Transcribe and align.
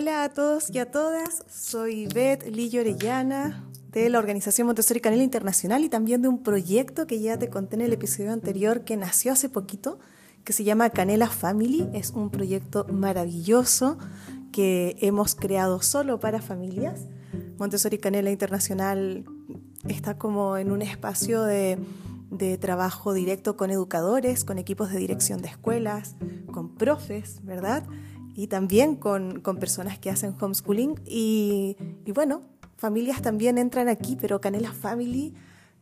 Hola 0.00 0.22
a 0.22 0.28
todos 0.28 0.70
y 0.72 0.78
a 0.78 0.92
todas, 0.92 1.42
soy 1.50 2.06
Beth 2.06 2.46
Lillo 2.46 2.82
Orellana 2.82 3.64
de 3.90 4.08
la 4.08 4.20
Organización 4.20 4.66
Montessori 4.66 5.00
Canela 5.00 5.24
Internacional 5.24 5.82
y 5.82 5.88
también 5.88 6.22
de 6.22 6.28
un 6.28 6.44
proyecto 6.44 7.08
que 7.08 7.18
ya 7.18 7.36
te 7.36 7.50
conté 7.50 7.74
en 7.74 7.80
el 7.80 7.92
episodio 7.92 8.32
anterior 8.32 8.84
que 8.84 8.96
nació 8.96 9.32
hace 9.32 9.48
poquito, 9.48 9.98
que 10.44 10.52
se 10.52 10.62
llama 10.62 10.90
Canela 10.90 11.26
Family. 11.26 11.88
Es 11.94 12.10
un 12.10 12.30
proyecto 12.30 12.86
maravilloso 12.92 13.98
que 14.52 14.94
hemos 15.00 15.34
creado 15.34 15.82
solo 15.82 16.20
para 16.20 16.40
familias. 16.40 17.08
Montessori 17.58 17.98
Canela 17.98 18.30
Internacional 18.30 19.24
está 19.88 20.16
como 20.16 20.58
en 20.58 20.70
un 20.70 20.80
espacio 20.80 21.42
de, 21.42 21.76
de 22.30 22.56
trabajo 22.56 23.14
directo 23.14 23.56
con 23.56 23.72
educadores, 23.72 24.44
con 24.44 24.58
equipos 24.58 24.92
de 24.92 24.98
dirección 24.98 25.42
de 25.42 25.48
escuelas, 25.48 26.14
con 26.52 26.76
profes, 26.76 27.40
¿verdad? 27.42 27.82
Y 28.38 28.46
también 28.46 28.94
con, 28.94 29.40
con 29.40 29.56
personas 29.56 29.98
que 29.98 30.10
hacen 30.10 30.32
homeschooling. 30.40 30.94
Y, 31.04 31.76
y, 32.04 32.12
bueno, 32.12 32.42
familias 32.76 33.20
también 33.20 33.58
entran 33.58 33.88
aquí, 33.88 34.14
pero 34.14 34.40
Canela 34.40 34.70
Family 34.70 35.34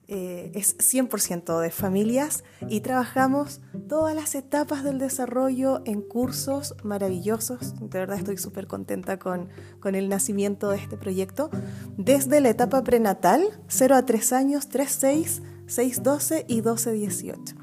eh, 0.09 0.53
es 0.55 0.75
100% 0.79 1.61
de 1.61 1.71
familias 1.71 2.45
y 2.67 2.81
trabajamos 2.81 3.61
todas 3.91 4.15
las 4.15 4.35
etapas 4.35 4.85
del 4.85 4.99
desarrollo 4.99 5.83
en 5.85 6.01
cursos 6.01 6.75
maravillosos. 6.83 7.79
De 7.79 7.99
verdad 7.99 8.17
estoy 8.17 8.39
súper 8.39 8.67
contenta 8.67 9.19
con, 9.19 9.51
con 9.79 9.95
el 9.95 10.09
nacimiento 10.09 10.71
de 10.71 10.79
este 10.79 10.97
proyecto. 10.97 11.51
Desde 11.99 12.41
la 12.41 12.49
etapa 12.49 12.83
prenatal, 12.83 13.43
0 13.69 13.97
a 13.97 14.07
3 14.07 14.33
años, 14.33 14.71
3, 14.71 14.91
6, 14.91 15.43
6, 15.67 16.03
12 16.03 16.47
y 16.49 16.63
12, 16.63 16.93
18. 16.93 17.55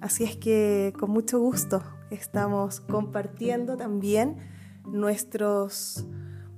Así 0.00 0.24
es 0.24 0.36
que 0.36 0.92
con 0.98 1.10
mucho 1.12 1.38
gusto 1.38 1.84
estamos 2.10 2.80
compartiendo 2.80 3.76
también 3.76 4.36
nuestros 4.84 6.04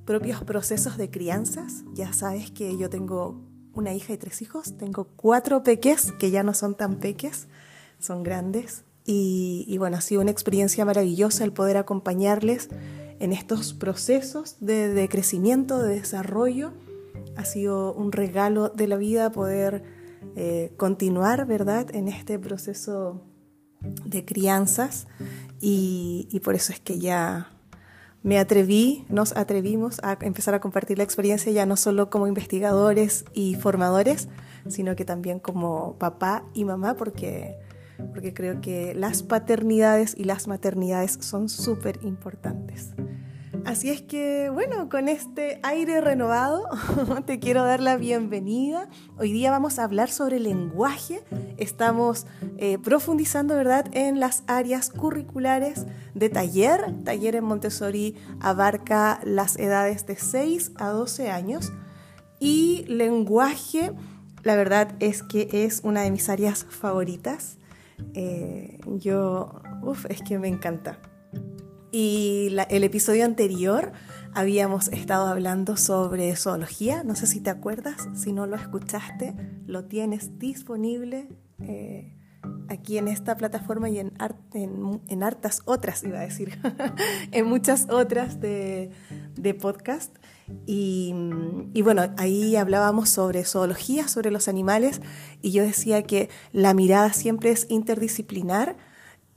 propios 0.04 0.42
procesos 0.44 0.96
de 0.96 1.10
crianzas. 1.10 1.84
Ya 1.94 2.12
sabes 2.12 2.50
que 2.50 2.76
yo 2.76 2.90
tengo 2.90 3.40
una 3.74 3.94
hija 3.94 4.12
y 4.12 4.18
tres 4.18 4.42
hijos, 4.42 4.76
tengo 4.76 5.08
cuatro 5.16 5.62
peques 5.62 6.12
que 6.12 6.30
ya 6.30 6.42
no 6.42 6.54
son 6.54 6.74
tan 6.74 6.96
peques, 6.96 7.48
son 7.98 8.22
grandes. 8.22 8.84
Y, 9.04 9.76
bueno, 9.78 9.96
ha 9.96 10.00
sido 10.00 10.20
una 10.20 10.30
experiencia 10.30 10.84
maravillosa 10.84 11.42
el 11.42 11.52
poder 11.52 11.76
acompañarles 11.76 12.68
en 13.18 13.32
estos 13.32 13.74
procesos 13.74 14.56
de, 14.60 15.08
crecimiento, 15.10 15.82
de 15.82 15.96
desarrollo. 15.96 16.72
Ha 17.36 17.44
sido 17.44 17.92
un 17.94 18.12
regalo 18.12 18.68
de 18.68 18.86
la 18.86 18.96
vida 18.96 19.32
poder 19.32 19.82
eh, 20.36 20.72
continuar, 20.76 21.46
¿verdad?, 21.46 21.92
en 21.92 22.06
este 22.06 22.38
proceso 22.38 23.24
de 24.04 24.24
crianzas 24.24 25.08
y, 25.64 26.40
por 26.42 26.56
eso 26.56 26.72
es 26.72 26.80
que 26.80 26.98
ya 26.98 27.52
me 28.24 28.40
atreví, 28.40 29.04
nos 29.08 29.36
atrevimos 29.36 30.00
a 30.02 30.18
empezar 30.20 30.54
a 30.54 30.60
compartir 30.60 30.98
la 30.98 31.04
experiencia 31.04 31.52
ya 31.52 31.66
no 31.66 31.76
solo 31.76 32.10
como 32.10 32.26
investigadores 32.26 33.24
y 33.32 33.54
formadores, 33.54 34.28
sino 34.66 34.96
que 34.96 35.04
también 35.04 35.38
como 35.38 35.96
papá 35.98 36.44
y 36.52 36.64
mamá, 36.64 36.94
porque, 36.94 37.54
porque 38.12 38.34
creo 38.34 38.60
que 38.60 38.92
las 38.94 39.22
paternidades 39.22 40.16
y 40.18 40.24
las 40.24 40.48
maternidades 40.48 41.18
son 41.20 41.48
súper 41.48 42.00
importantes. 42.02 42.90
Así 43.64 43.90
es 43.90 44.02
que, 44.02 44.50
bueno, 44.50 44.88
con 44.88 45.08
este 45.08 45.60
aire 45.62 46.00
renovado 46.00 46.68
te 47.26 47.38
quiero 47.38 47.62
dar 47.64 47.80
la 47.80 47.96
bienvenida. 47.96 48.88
Hoy 49.18 49.32
día 49.32 49.52
vamos 49.52 49.78
a 49.78 49.84
hablar 49.84 50.10
sobre 50.10 50.40
lenguaje. 50.40 51.22
Estamos 51.58 52.26
eh, 52.58 52.78
profundizando, 52.78 53.54
¿verdad?, 53.54 53.86
en 53.92 54.18
las 54.18 54.42
áreas 54.48 54.90
curriculares 54.90 55.86
de 56.14 56.28
taller. 56.28 56.92
Taller 57.04 57.36
en 57.36 57.44
Montessori 57.44 58.16
abarca 58.40 59.20
las 59.22 59.56
edades 59.56 60.06
de 60.06 60.16
6 60.16 60.72
a 60.76 60.88
12 60.88 61.30
años. 61.30 61.72
Y 62.40 62.84
lenguaje, 62.88 63.92
la 64.42 64.56
verdad 64.56 64.96
es 64.98 65.22
que 65.22 65.48
es 65.52 65.82
una 65.84 66.02
de 66.02 66.10
mis 66.10 66.28
áreas 66.28 66.66
favoritas. 66.68 67.58
Eh, 68.14 68.80
yo, 68.86 69.62
uff, 69.82 70.06
es 70.08 70.20
que 70.20 70.40
me 70.40 70.48
encanta. 70.48 70.98
Y 71.92 72.56
el 72.70 72.84
episodio 72.84 73.26
anterior 73.26 73.92
habíamos 74.32 74.88
estado 74.88 75.26
hablando 75.26 75.76
sobre 75.76 76.34
zoología, 76.36 77.04
no 77.04 77.14
sé 77.14 77.26
si 77.26 77.40
te 77.40 77.50
acuerdas, 77.50 78.08
si 78.14 78.32
no 78.32 78.46
lo 78.46 78.56
escuchaste, 78.56 79.34
lo 79.66 79.84
tienes 79.84 80.38
disponible 80.38 81.28
eh, 81.60 82.16
aquí 82.70 82.96
en 82.96 83.08
esta 83.08 83.36
plataforma 83.36 83.90
y 83.90 83.98
en, 83.98 84.14
en, 84.54 85.22
hartas 85.22 85.60
otras, 85.66 86.02
iba 86.02 86.18
a 86.18 86.22
decir, 86.22 86.58
en 87.30 87.46
muchas 87.46 87.86
otras 87.90 88.40
de, 88.40 88.90
de 89.34 89.52
podcast. 89.52 90.16
Y, 90.66 91.14
y, 91.74 91.82
bueno, 91.82 92.02
ahí 92.16 92.56
hablábamos 92.56 93.10
sobre 93.10 93.44
zoología, 93.44 94.08
sobre 94.08 94.30
los 94.30 94.48
animales, 94.48 95.02
y 95.42 95.52
yo 95.52 95.62
decía 95.62 96.02
que 96.04 96.30
la 96.52 96.72
mirada 96.72 97.12
siempre 97.12 97.50
es 97.50 97.66
interdisciplinar 97.68 98.76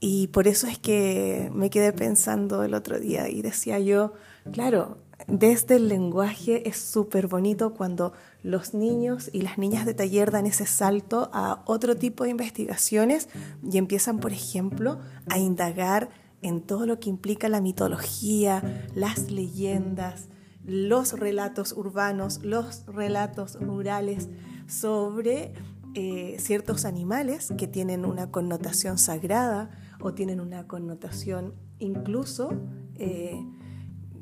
y 0.08 0.28
por 0.28 0.48
eso 0.48 0.68
es 0.68 0.78
que 0.78 1.50
me 1.56 1.72
quedé 1.72 1.92
pensando 1.92 2.64
el 2.64 2.76
otro 2.76 3.00
día 3.00 3.28
y 3.28 3.42
decía 3.42 3.80
yo, 3.80 4.14
claro, 4.52 5.00
desde 5.26 5.78
el 5.78 5.88
lenguaje 5.88 6.70
es 6.70 6.78
súper 6.78 7.26
bonito 7.26 7.74
cuando 7.74 8.14
los 8.44 8.76
niños 8.76 9.32
y 9.34 9.42
las 9.42 9.58
niñas 9.58 9.84
de 9.88 9.96
taller 9.96 10.30
dan 10.30 10.46
ese 10.46 10.68
salto 10.68 11.32
a 11.34 11.64
otro 11.66 11.96
tipo 11.96 12.24
de 12.24 12.30
investigaciones 12.30 13.30
y 13.68 13.80
empiezan, 13.80 14.20
por 14.20 14.32
ejemplo, 14.32 15.00
a 15.28 15.40
indagar 15.40 16.12
en 16.44 16.62
todo 16.62 16.86
lo 16.86 17.00
que 17.00 17.10
implica 17.10 17.50
la 17.50 17.60
mitología, 17.60 18.86
las 18.94 19.32
leyendas, 19.32 20.28
los 20.64 21.14
relatos 21.14 21.74
urbanos, 21.76 22.42
los 22.44 22.86
relatos 22.86 23.60
rurales 23.60 24.30
sobre 24.68 25.54
eh, 25.96 26.36
ciertos 26.38 26.86
animales 26.86 27.52
que 27.58 27.68
tienen 27.68 28.06
una 28.06 28.30
connotación 28.30 29.00
sagrada 29.00 29.72
o 30.00 30.14
tienen 30.14 30.40
una 30.40 30.68
connotación 30.68 31.54
incluso 31.80 32.54
eh, 32.96 33.40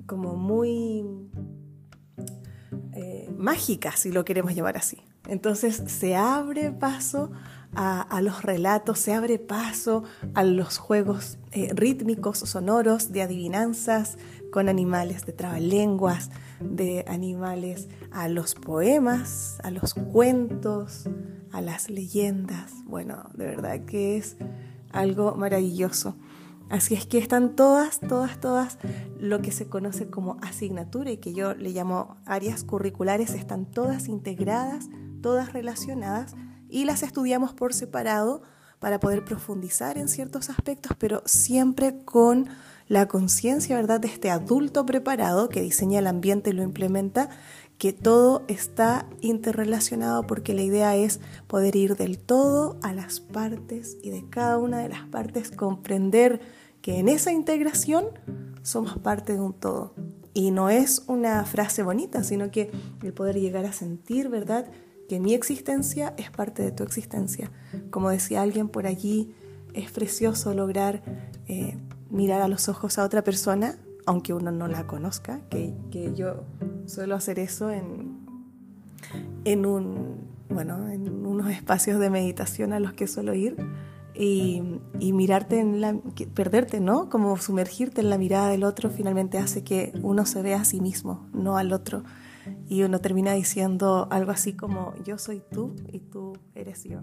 como 0.06 0.36
muy 0.36 1.06
eh, 2.94 3.30
mágica, 3.38 3.96
si 3.96 4.12
lo 4.12 4.26
queremos 4.26 4.54
llamar 4.56 4.78
así. 4.78 4.98
Entonces 5.28 5.84
se 5.88 6.16
abre 6.16 6.72
paso 6.72 7.32
a, 7.76 8.22
los 8.22 8.44
relatos, 8.44 9.00
se 9.00 9.14
abre 9.14 9.40
paso 9.40 10.04
a 10.36 10.44
los 10.44 10.78
juegos 10.78 11.40
rítmicos, 11.72 12.40
sonoros, 12.40 13.12
de 13.12 13.24
adivinanzas 13.24 14.18
con 14.52 14.70
animales, 14.70 15.26
de 15.26 15.34
trabalenguas, 15.34 16.30
de 16.60 17.04
animales, 17.08 17.90
a 18.12 18.28
los 18.28 18.54
poemas, 18.54 19.58
a 19.64 19.72
los 19.72 19.96
cuentos, 19.96 21.10
a 21.52 21.62
las 21.62 21.90
leyendas. 21.90 22.72
Bueno, 22.86 23.30
de 23.34 23.46
verdad 23.46 23.86
que 23.86 24.18
es 24.18 24.38
algo 24.94 25.36
maravilloso. 25.36 26.16
Así 26.70 26.96
es 26.96 27.06
que 27.06 27.18
están 27.18 27.56
todas, 27.56 28.00
todas, 28.00 28.40
todas 28.40 28.78
lo 29.20 29.42
que 29.42 29.52
se 29.52 29.68
conoce 29.68 30.08
como 30.08 30.38
asignatura 30.42 31.12
y 31.12 31.18
que 31.18 31.34
yo 31.34 31.54
le 31.54 31.70
llamo 31.72 32.18
áreas 32.26 32.64
curriculares, 32.64 33.34
están 33.34 33.66
todas 33.66 34.08
integradas, 34.08 34.88
todas 35.22 35.54
relacionadas 35.54 36.36
y 36.70 36.86
las 36.86 37.04
estudiamos 37.04 37.54
por 37.54 37.74
separado 37.74 38.42
para 38.80 39.00
poder 39.00 39.24
profundizar 39.24 39.98
en 39.98 40.10
ciertos 40.10 40.50
aspectos, 40.50 40.94
pero 40.98 41.22
siempre 41.26 42.04
con 42.04 42.50
la 42.88 43.08
conciencia, 43.08 43.76
¿verdad?, 43.76 44.00
de 44.00 44.08
este 44.08 44.30
adulto 44.30 44.86
preparado 44.86 45.50
que 45.50 45.62
diseña 45.62 46.00
el 46.00 46.08
ambiente 46.08 46.50
y 46.50 46.54
lo 46.54 46.64
implementa 46.64 47.30
que 47.78 47.94
todo 47.94 48.44
está 48.48 49.08
interrelacionado 49.22 50.26
porque 50.26 50.54
la 50.54 50.62
idea 50.62 50.96
es 50.96 51.20
poder 51.48 51.76
ir 51.76 51.96
del 51.96 52.18
todo 52.18 52.78
a 52.82 52.94
las 52.94 53.20
partes 53.20 53.98
y 54.02 54.10
de 54.10 54.30
cada 54.30 54.58
una 54.58 54.80
de 54.80 54.90
las 54.90 55.08
partes 55.08 55.52
comprender 55.52 56.40
que 56.82 57.00
en 57.00 57.10
esa 57.10 57.32
integración 57.32 58.06
somos 58.62 58.98
parte 59.00 59.34
de 59.34 59.42
un 59.42 59.54
todo. 59.54 59.94
Y 60.34 60.52
no 60.52 60.70
es 60.70 61.04
una 61.08 61.44
frase 61.46 61.84
bonita, 61.84 62.24
sino 62.24 62.52
que 62.52 62.72
el 63.04 63.14
poder 63.14 63.40
llegar 63.40 63.66
a 63.66 63.74
sentir, 63.74 64.30
¿verdad? 64.30 64.66
Que 65.08 65.20
mi 65.20 65.34
existencia 65.34 66.14
es 66.18 66.32
parte 66.32 66.64
de 66.64 66.72
tu 66.72 66.84
existencia. 66.84 67.52
Como 67.92 68.10
decía 68.10 68.42
alguien 68.42 68.70
por 68.70 68.88
allí, 68.88 69.36
es 69.74 69.92
precioso 69.92 70.54
lograr 70.54 71.04
eh, 71.48 71.78
mirar 72.10 72.42
a 72.42 72.48
los 72.48 72.70
ojos 72.70 72.98
a 72.98 73.04
otra 73.04 73.24
persona 73.24 73.78
aunque 74.06 74.34
uno 74.34 74.52
no 74.52 74.68
la 74.68 74.88
conozca, 74.88 75.42
que, 75.50 75.74
que 75.92 76.14
yo 76.14 76.44
suelo 76.86 77.16
hacer 77.16 77.40
eso 77.40 77.72
en, 77.72 78.18
en, 79.46 79.66
un, 79.66 80.28
bueno, 80.50 80.90
en 80.90 81.26
unos 81.26 81.50
espacios 81.50 82.00
de 82.00 82.10
meditación 82.10 82.74
a 82.74 82.80
los 82.80 82.94
que 82.94 83.08
suelo 83.08 83.34
ir 83.34 83.56
y, 84.16 84.62
y, 85.00 85.14
mirarte 85.14 85.60
en 85.60 85.82
la, 85.82 85.98
perderte, 86.34 86.80
¿no? 86.80 87.10
Como 87.10 87.36
sumergirte 87.38 88.02
en 88.02 88.10
la 88.10 88.18
mirada 88.18 88.50
del 88.50 88.64
otro 88.64 88.90
finalmente 88.90 89.38
hace 89.38 89.64
que 89.64 89.92
uno 90.02 90.26
se 90.26 90.42
vea 90.42 90.62
a 90.62 90.66
sí 90.66 90.82
mismo, 90.82 91.28
no 91.34 91.58
al 91.58 91.74
otro. 91.74 92.04
Y 92.68 92.84
uno 92.84 93.00
termina 93.00 93.34
diciendo 93.34 94.08
algo 94.12 94.32
así 94.32 94.54
como 94.54 94.94
yo 95.04 95.18
soy 95.18 95.42
tú 95.52 95.76
y 95.92 96.00
tú 96.00 96.34
eres 96.56 96.84
yo. 96.84 97.00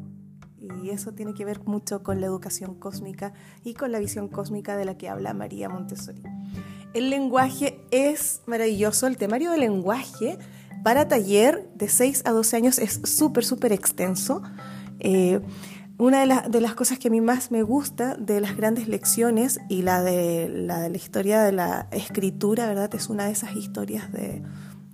Y 0.83 0.91
eso 0.91 1.13
tiene 1.13 1.35
que 1.35 1.45
ver 1.45 1.61
mucho 1.65 2.03
con 2.03 2.21
la 2.21 2.27
educación 2.27 2.75
cósmica 2.75 3.33
y 3.65 3.75
con 3.75 3.93
la 3.93 3.99
visión 3.99 4.29
cósmica 4.29 4.77
de 4.77 4.85
la 4.85 4.99
que 4.99 5.09
habla 5.09 5.33
María 5.33 5.69
Montessori. 5.69 6.23
El 6.93 7.11
lenguaje 7.11 7.81
es 7.91 8.43
maravilloso. 8.47 9.07
El 9.07 9.17
temario 9.17 9.53
del 9.53 9.61
lenguaje 9.61 10.39
para 10.83 11.09
taller 11.09 11.69
de 11.75 11.89
6 11.89 12.23
a 12.25 12.33
12 12.33 12.57
años 12.57 12.79
es 12.79 13.01
súper, 13.05 13.45
súper 13.45 13.73
extenso. 13.73 14.43
Eh, 14.99 15.41
una 15.99 16.47
de, 16.49 16.61
las 16.63 16.75
cosas 16.75 16.99
que 16.99 17.09
a 17.09 17.11
mí 17.11 17.21
más 17.21 17.51
me 17.51 17.63
gusta 17.63 18.17
de 18.17 18.41
las 18.41 18.57
grandes 18.57 18.89
lecciones 18.89 19.61
y 19.69 19.83
la 19.83 20.03
de 20.03 20.49
la, 20.49 20.81
de 20.81 20.89
la 20.89 20.97
historia 20.97 21.43
de 21.43 21.53
la 21.53 21.89
escritura, 21.91 22.67
¿verdad? 22.67 22.95
Es 22.95 23.11
una 23.11 23.27
de 23.27 23.33
esas 23.33 23.55
historias 23.55 24.11
de, 24.11 24.43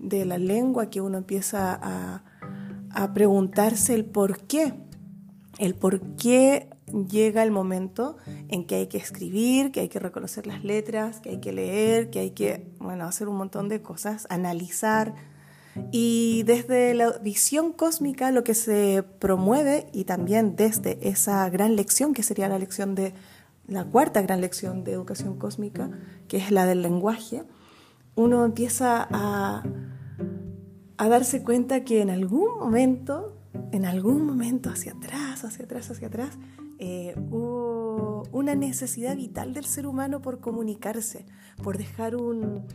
de 0.01 0.25
la 0.25 0.39
lengua 0.39 0.91
que 0.91 1.01
uno 1.01 1.17
empieza 1.17 1.79
a, 1.81 2.25
a 2.91 3.15
preguntarse 3.15 3.95
el 3.95 4.05
por 4.05 4.47
qué, 4.47 4.75
el 5.59 5.75
por 5.75 6.01
qué 6.17 6.69
llega 7.09 7.43
el 7.43 7.51
momento 7.51 8.17
en 8.49 8.67
que 8.67 8.77
hay 8.77 8.87
que 8.87 8.99
escribir, 8.99 9.73
que 9.73 9.81
hay 9.81 9.89
que 9.89 9.99
reconocer 9.99 10.47
las 10.47 10.65
letras, 10.65 11.21
que 11.21 11.31
hay 11.31 11.41
que 11.41 11.53
leer, 11.53 12.11
que 12.11 12.21
hay 12.21 12.31
que, 12.31 12.71
bueno, 12.79 13.05
hacer 13.05 13.29
un 13.29 13.37
montón 13.37 13.69
de 13.69 13.83
cosas, 13.83 14.27
analizar, 14.31 15.15
y 15.91 16.43
desde 16.45 16.95
la 16.95 17.19
visión 17.19 17.73
cósmica 17.73 18.31
lo 18.31 18.45
que 18.45 18.55
se 18.55 19.05
promueve 19.19 19.89
y 19.93 20.05
también 20.05 20.57
desde 20.57 20.99
esa 21.07 21.49
gran 21.51 21.77
lección 21.77 22.15
que 22.15 22.23
sería 22.23 22.49
la 22.49 22.59
lección 22.59 22.95
de 22.95 23.15
la 23.67 23.85
cuarta 23.85 24.23
gran 24.23 24.41
lección 24.41 24.85
de 24.85 24.93
educación 24.93 25.39
cósmica, 25.39 25.91
que 26.29 26.37
es 26.37 26.51
la 26.51 26.67
del 26.67 26.83
lenguaje, 26.83 27.43
uno 28.15 28.45
empieza 28.45 29.07
a, 29.11 29.65
a 30.97 31.09
darse 31.09 31.43
cuenta 31.43 31.85
que 31.85 32.01
en 32.01 32.11
algún 32.11 32.59
momento, 32.59 33.36
en 33.73 33.85
algún 33.85 34.25
momento 34.25 34.71
hacia 34.71 34.93
atrás, 34.93 35.45
hacia 35.45 35.65
atrás, 35.65 35.91
hacia 35.91 36.09
atrás, 36.09 36.39
eh, 36.79 37.15
hubo 37.31 38.25
una 38.33 38.55
necesidad 38.55 39.17
vital 39.17 39.55
del 39.55 39.65
ser 39.65 39.87
humano 39.87 40.21
por 40.21 40.41
comunicarse, 40.41 41.25
por 41.63 41.79
dejar 41.79 42.17
un, 42.17 42.67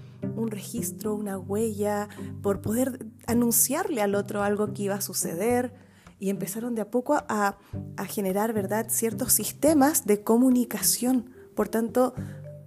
registro, 0.47 1.13
una 1.13 1.37
huella, 1.37 2.09
por 2.41 2.61
poder 2.61 3.05
anunciarle 3.27 4.01
al 4.01 4.15
otro 4.15 4.41
algo 4.41 4.73
que 4.73 4.83
iba 4.83 4.95
a 4.95 5.01
suceder. 5.01 5.73
Y 6.19 6.29
empezaron 6.29 6.75
de 6.75 6.81
a 6.81 6.91
poco 6.91 7.15
a, 7.15 7.57
a 7.97 8.05
generar, 8.05 8.53
¿verdad?, 8.53 8.87
ciertos 8.89 9.33
sistemas 9.33 10.05
de 10.05 10.23
comunicación. 10.23 11.31
Por 11.55 11.67
tanto, 11.67 12.13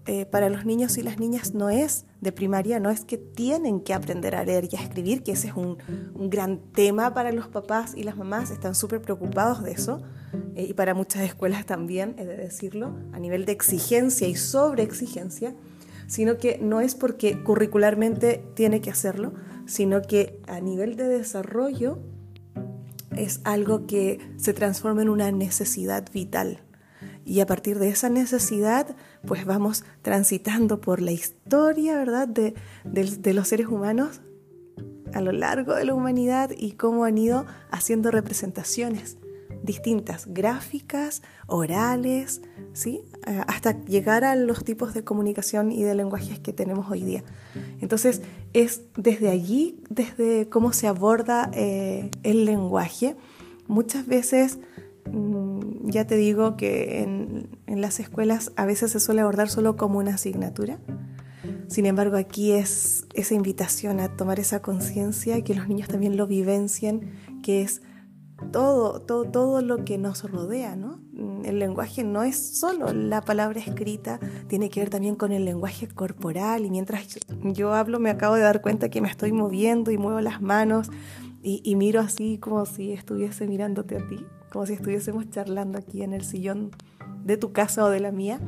eh, 0.07 0.27
para 0.27 0.51
los 0.51 0.67
niños 0.67 0.99
y 0.99 1.03
las 1.03 1.19
niñas 1.19 1.55
no 1.55 1.71
es 1.71 2.05
de 2.21 2.31
primaria, 2.31 2.79
no 2.79 2.91
es 2.91 3.07
que 3.07 3.17
tienen 3.17 3.81
que 3.81 3.95
aprender 3.95 4.35
a 4.35 4.45
leer 4.45 4.69
y 4.71 4.77
a 4.77 4.81
escribir, 4.81 5.23
que 5.23 5.33
ese 5.33 5.49
es 5.49 5.55
un, 5.55 5.79
gran 6.29 6.59
tema 6.73 7.15
para 7.15 7.33
los 7.33 7.49
papás 7.49 7.95
y 7.97 8.03
las 8.03 8.15
mamás, 8.15 8.51
están 8.51 8.75
súper 8.75 9.01
preocupados 9.01 9.63
de 9.63 9.73
eso, 9.73 10.03
eh, 10.57 10.67
y 10.69 10.75
para 10.75 10.93
muchas 10.93 11.23
escuelas 11.23 11.65
también, 11.65 12.17
he 12.19 12.27
de 12.27 12.37
decirlo, 12.37 12.95
a 13.13 13.19
nivel 13.19 13.47
de 13.47 13.53
exigencia 13.53 14.29
y 14.29 14.35
sobre 14.35 14.83
exigencia, 14.83 15.55
sino 16.07 16.37
que 16.37 16.59
no 16.59 16.83
es 16.83 16.95
porque 16.95 17.43
curricularmente 17.43 18.45
tiene 18.53 18.83
que 18.83 18.91
hacerlo, 18.91 19.33
sino 19.65 20.03
que 20.03 20.39
a 20.47 20.61
nivel 20.61 20.97
de 20.97 21.09
desarrollo 21.09 21.99
es 23.17 23.41
algo 23.45 23.87
que 23.87 24.19
se 24.37 24.53
transforma 24.53 25.01
en 25.01 25.09
una 25.09 25.33
necesidad 25.33 26.05
vital 26.13 26.61
y 27.25 27.41
a 27.41 27.47
partir 27.47 27.79
de 27.79 27.89
esa 27.89 28.09
necesidad, 28.09 28.97
pues 29.27 29.45
vamos 29.45 29.85
transitando 30.03 30.81
por 30.81 31.01
la 31.01 31.13
historia, 31.13 31.97
¿verdad?, 31.97 32.29
de, 32.29 32.55
los 33.33 33.49
seres 33.49 33.69
humanos 33.69 34.21
a 35.13 35.21
lo 35.21 35.33
largo 35.33 35.75
de 35.75 35.85
la 35.85 35.95
humanidad 35.95 36.51
y 36.57 36.73
cómo 36.73 37.05
han 37.05 37.19
ido 37.19 37.47
haciendo 37.71 38.11
representaciones 38.11 39.17
distintas, 39.63 40.27
gráficas, 40.27 41.23
orales, 41.47 42.43
¿sí? 42.75 43.01
Eh, 43.27 43.41
hasta 43.47 43.83
llegar 43.85 44.23
a 44.23 44.37
los 44.37 44.63
tipos 44.63 44.93
de 44.93 45.05
comunicación 45.05 45.73
y 45.73 45.83
de 45.83 45.95
lenguajes 45.95 46.39
que 46.39 46.53
tenemos 46.53 46.91
hoy 46.91 47.03
día. 47.03 47.25
Entonces, 47.81 48.21
es 48.53 48.83
desde 48.97 49.31
allí, 49.31 49.83
desde 49.89 50.51
cómo 50.51 50.75
se 50.75 50.87
aborda 50.87 51.51
eh, 51.55 52.11
el 52.25 52.45
lenguaje. 52.45 53.17
Muchas 53.67 54.07
veces 54.07 54.59
ya 55.85 56.07
te 56.07 56.17
digo 56.17 56.57
que 56.57 57.03
en, 57.03 57.49
las 57.67 58.01
escuelas 58.01 58.53
a 58.57 58.67
veces 58.67 58.93
se 58.93 59.01
suele 59.01 59.21
abordar 59.21 59.49
solo 59.49 59.77
como 59.77 59.99
una 59.99 60.15
asignatura. 60.15 60.79
Sin 61.69 61.87
embargo, 61.87 62.17
aquí 62.17 62.53
es 62.53 63.07
esa 63.15 63.35
invitación 63.35 64.01
a 64.01 64.17
tomar 64.17 64.39
esa 64.39 64.63
conciencia 64.63 65.37
y 65.39 65.43
que 65.43 65.55
los 65.55 65.69
niños 65.69 65.89
también 65.89 66.17
lo 66.17 66.27
vivencien, 66.27 67.13
que 67.43 67.63
es 67.63 67.83
todo, 68.53 69.01
todo, 69.01 69.25
todo 69.25 69.63
lo 69.63 69.85
que 69.85 69.99
nos 69.99 70.31
rodea, 70.31 70.77
¿no? 70.77 71.01
Mm, 71.13 71.45
el 71.45 71.59
lenguaje 71.59 72.05
no 72.05 72.23
es 72.23 72.59
solo 72.59 72.93
la 72.93 73.23
palabra 73.23 73.61
escrita, 73.61 74.21
tiene 74.49 74.71
que 74.71 74.81
ver 74.81 74.91
también 74.91 75.15
con 75.15 75.33
el 75.33 75.45
lenguaje 75.45 75.89
corporal 75.89 76.65
y 76.65 76.71
mientras 76.71 77.19
yo 77.43 77.73
hablo 77.75 77.99
me 77.99 78.11
acabo 78.11 78.35
de 78.35 78.43
dar 78.43 78.61
cuenta 78.61 78.89
que 78.89 79.01
me 79.01 79.09
estoy 79.09 79.33
moviendo 79.33 79.91
y 79.91 79.99
muevo 79.99 80.21
las 80.21 80.43
manos 80.43 80.89
y, 81.43 81.61
y 81.65 81.77
miro 81.77 82.01
así 82.01 82.39
como 82.39 82.67
si 82.67 82.93
estuviese 82.93 83.47
mirándote 83.47 83.97
a 83.97 84.07
ti 84.07 84.27
como 84.55 84.67
si 84.67 84.75
estuviésemos 84.75 85.29
charlando 85.31 85.79
aquí 85.79 86.05
en 86.05 86.13
el 86.13 86.25
sillón 86.25 86.71
de 87.25 87.37
tu 87.37 87.51
casa 87.51 87.85
o 87.85 87.91
de 87.91 87.99
la 87.99 88.13
mía, 88.13 88.39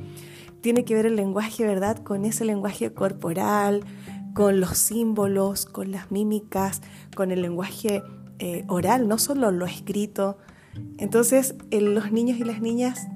tiene 0.61 0.85
que 0.85 0.95
ver 0.95 1.05
el 1.05 1.17
lenguaje, 1.17 1.67
¿verdad? 1.67 1.99
Con 1.99 2.25
ese 2.25 2.45
lenguaje 2.45 2.93
corporal, 2.93 3.83
con 4.33 4.61
los 4.61 4.79
símbolos, 4.79 5.67
con 5.67 5.91
las 5.91 6.13
mímicas, 6.13 6.81
con 7.17 7.33
el 7.33 7.43
lenguaje 7.43 8.05
eh, 8.39 8.65
oral, 8.69 9.09
no 9.09 9.19
solo 9.19 9.51
lo 9.51 9.67
escrito. 9.67 10.39
Entonces, 10.97 11.57
los 11.73 12.13
niños 12.13 12.39
y 12.39 12.45
las 12.45 12.61
niñas 12.61 13.09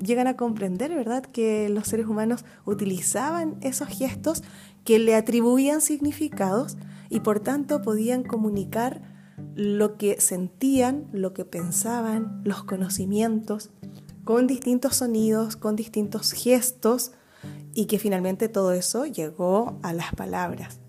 llegan 0.00 0.28
a 0.28 0.36
comprender, 0.36 0.94
¿verdad?, 0.94 1.24
que 1.24 1.68
los 1.68 1.88
seres 1.88 2.06
humanos 2.06 2.44
utilizaban 2.64 3.56
esos 3.60 3.88
gestos 3.88 4.44
que 4.84 5.00
le 5.00 5.16
atribuían 5.16 5.80
significados 5.80 6.76
y 7.10 7.18
por 7.18 7.40
tanto 7.40 7.82
podían 7.82 8.22
comunicar 8.22 9.15
lo 9.54 9.96
que 9.96 10.20
sentían, 10.20 11.08
lo 11.12 11.32
que 11.32 11.44
pensaban, 11.44 12.40
los 12.44 12.64
conocimientos, 12.64 13.70
con 14.24 14.46
distintos 14.46 14.96
sonidos, 14.96 15.56
con 15.56 15.76
distintos 15.76 16.32
gestos, 16.32 17.12
y 17.76 17.84
que 17.86 17.98
finalmente 17.98 18.48
todo 18.48 18.72
eso 18.72 19.04
llegó 19.04 19.78
a 19.82 19.92
las 19.92 20.14
palabras. 20.14 20.80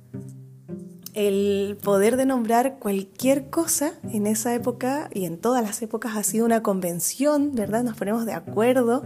El 1.13 1.77
poder 1.83 2.15
de 2.15 2.25
nombrar 2.25 2.79
cualquier 2.79 3.49
cosa 3.49 3.91
en 4.11 4.25
esa 4.25 4.53
época 4.55 5.09
y 5.13 5.25
en 5.25 5.38
todas 5.38 5.61
las 5.63 5.81
épocas 5.81 6.15
ha 6.15 6.23
sido 6.23 6.45
una 6.45 6.63
convención, 6.63 7.53
¿verdad? 7.53 7.83
Nos 7.83 7.97
ponemos 7.97 8.25
de 8.25 8.33
acuerdo 8.33 9.03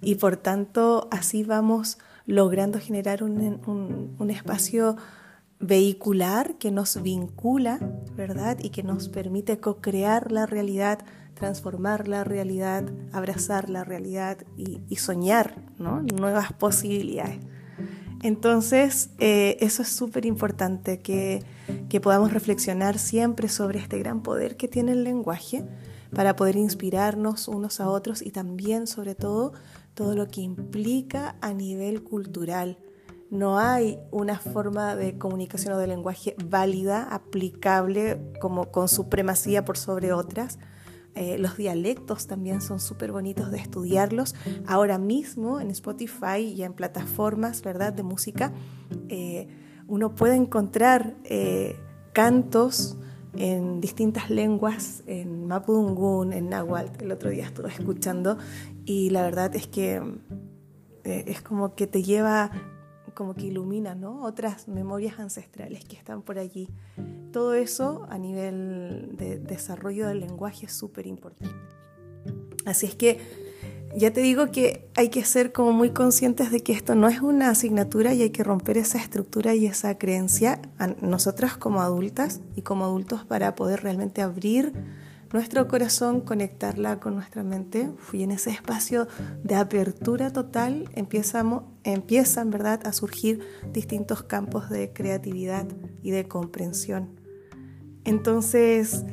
y 0.00 0.16
por 0.16 0.38
tanto 0.38 1.06
así 1.12 1.44
vamos 1.44 1.98
logrando 2.26 2.80
generar 2.80 3.22
un, 3.22 4.30
espacio 4.30 4.96
vehicular 5.60 6.56
que 6.56 6.70
nos 6.70 7.00
vincula, 7.02 7.78
¿verdad? 8.16 8.58
Y 8.60 8.70
que 8.70 8.82
nos 8.82 9.08
permite 9.08 9.58
co-crear 9.58 10.32
la 10.32 10.46
realidad, 10.46 11.00
transformar 11.34 12.08
la 12.08 12.24
realidad, 12.24 12.84
abrazar 13.12 13.68
la 13.68 13.84
realidad 13.84 14.38
y, 14.56 14.96
soñar, 14.96 15.62
¿no? 15.78 16.02
Nuevas 16.02 16.52
posibilidades. 16.54 17.38
Entonces, 18.22 19.10
eh, 19.18 19.58
eso 19.60 19.82
es 19.82 19.88
súper 19.88 20.26
importante, 20.26 21.00
que, 21.00 21.42
que 21.88 22.00
podamos 22.00 22.32
reflexionar 22.32 22.98
siempre 22.98 23.48
sobre 23.48 23.78
este 23.78 23.98
gran 23.98 24.22
poder 24.22 24.56
que 24.56 24.68
tiene 24.68 24.92
el 24.92 25.04
lenguaje 25.04 25.64
para 26.14 26.36
poder 26.36 26.56
inspirarnos 26.56 27.48
unos 27.48 27.80
a 27.80 27.88
otros 27.88 28.22
y 28.22 28.30
también, 28.30 28.86
sobre 28.86 29.14
todo, 29.14 29.52
todo 29.94 30.14
lo 30.14 30.26
que 30.28 30.40
implica 30.40 31.36
a 31.40 31.52
nivel 31.52 32.02
cultural 32.02 32.78
no 33.30 33.58
hay 33.60 34.00
una 34.10 34.38
forma 34.38 34.96
de 34.96 35.16
comunicación 35.16 35.74
o 35.74 35.78
de 35.78 35.86
lenguaje 35.86 36.34
válida, 36.44 37.04
aplicable 37.10 38.20
como 38.40 38.72
con 38.72 38.88
supremacía 38.88 39.64
por 39.64 39.78
sobre 39.78 40.12
otras. 40.12 40.58
Eh, 41.14 41.38
los 41.38 41.56
dialectos 41.56 42.26
también 42.26 42.60
son 42.60 42.80
súper 42.80 43.12
bonitos 43.12 43.52
de 43.52 43.58
estudiarlos. 43.58 44.34
Ahora 44.66 44.98
mismo 44.98 45.60
en 45.60 45.70
Spotify 45.70 46.40
y 46.40 46.62
en 46.64 46.72
plataformas 46.72 47.62
¿verdad? 47.62 47.92
de 47.92 48.02
música, 48.02 48.52
eh, 49.08 49.48
uno 49.86 50.14
puede 50.14 50.34
encontrar 50.34 51.14
eh, 51.24 51.76
cantos 52.12 52.96
en 53.36 53.80
distintas 53.80 54.28
lenguas, 54.28 55.04
en 55.06 55.46
Mapudungun, 55.46 56.32
en 56.32 56.48
Nahuatl. 56.48 57.04
El 57.04 57.12
otro 57.12 57.30
día 57.30 57.44
estuve 57.44 57.68
escuchando 57.68 58.38
y 58.84 59.10
la 59.10 59.22
verdad 59.22 59.54
es 59.54 59.68
que 59.68 60.02
es 61.04 61.40
como 61.40 61.74
que 61.74 61.86
te 61.86 62.02
lleva 62.02 62.50
como 63.20 63.34
que 63.34 63.48
ilumina 63.48 63.94
¿no? 63.94 64.22
otras 64.22 64.66
memorias 64.66 65.18
ancestrales 65.18 65.84
que 65.84 65.94
están 65.94 66.22
por 66.22 66.38
allí. 66.38 66.70
Todo 67.32 67.52
eso 67.52 68.06
a 68.08 68.16
nivel 68.16 69.10
de 69.12 69.38
desarrollo 69.38 70.08
del 70.08 70.20
lenguaje 70.20 70.64
es 70.64 70.72
súper 70.72 71.06
importante. 71.06 71.54
Así 72.64 72.86
es 72.86 72.94
que 72.94 73.20
ya 73.94 74.10
te 74.10 74.22
digo 74.22 74.50
que 74.50 74.88
hay 74.96 75.10
que 75.10 75.22
ser 75.26 75.52
como 75.52 75.74
muy 75.74 75.90
conscientes 75.90 76.50
de 76.50 76.60
que 76.60 76.72
esto 76.72 76.94
no 76.94 77.08
es 77.08 77.20
una 77.20 77.50
asignatura 77.50 78.14
y 78.14 78.22
hay 78.22 78.30
que 78.30 78.42
romper 78.42 78.78
esa 78.78 78.96
estructura 78.96 79.54
y 79.54 79.66
esa 79.66 79.98
creencia 79.98 80.62
a 80.78 80.86
nosotras 80.86 81.58
como 81.58 81.82
adultas 81.82 82.40
y 82.56 82.62
como 82.62 82.86
adultos 82.86 83.26
para 83.26 83.54
poder 83.54 83.82
realmente 83.82 84.22
abrir 84.22 84.72
nuestro 85.32 85.68
corazón, 85.68 86.20
conectarla 86.20 87.00
con 87.00 87.14
nuestra 87.14 87.42
mente. 87.42 87.90
Y 88.12 88.22
en 88.22 88.32
ese 88.32 88.50
espacio 88.50 89.08
de 89.42 89.54
apertura 89.54 90.32
total 90.32 90.88
empiezan, 90.94 91.62
empiezan 91.84 92.50
¿verdad? 92.50 92.86
a 92.86 92.92
surgir 92.92 93.40
distintos 93.72 94.22
campos 94.22 94.70
de 94.70 94.92
creatividad 94.92 95.66
y 96.02 96.10
de 96.10 96.26
comprensión. 96.26 97.20
Entonces, 98.04 99.04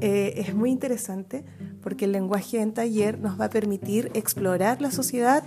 eh, 0.00 0.34
es 0.36 0.54
muy 0.54 0.70
interesante 0.70 1.44
porque 1.82 2.06
el 2.06 2.12
lenguaje 2.12 2.60
en 2.60 2.72
taller 2.72 3.18
nos 3.18 3.40
va 3.40 3.46
a 3.46 3.50
permitir 3.50 4.10
explorar 4.14 4.80
la 4.80 4.90
sociedad 4.90 5.44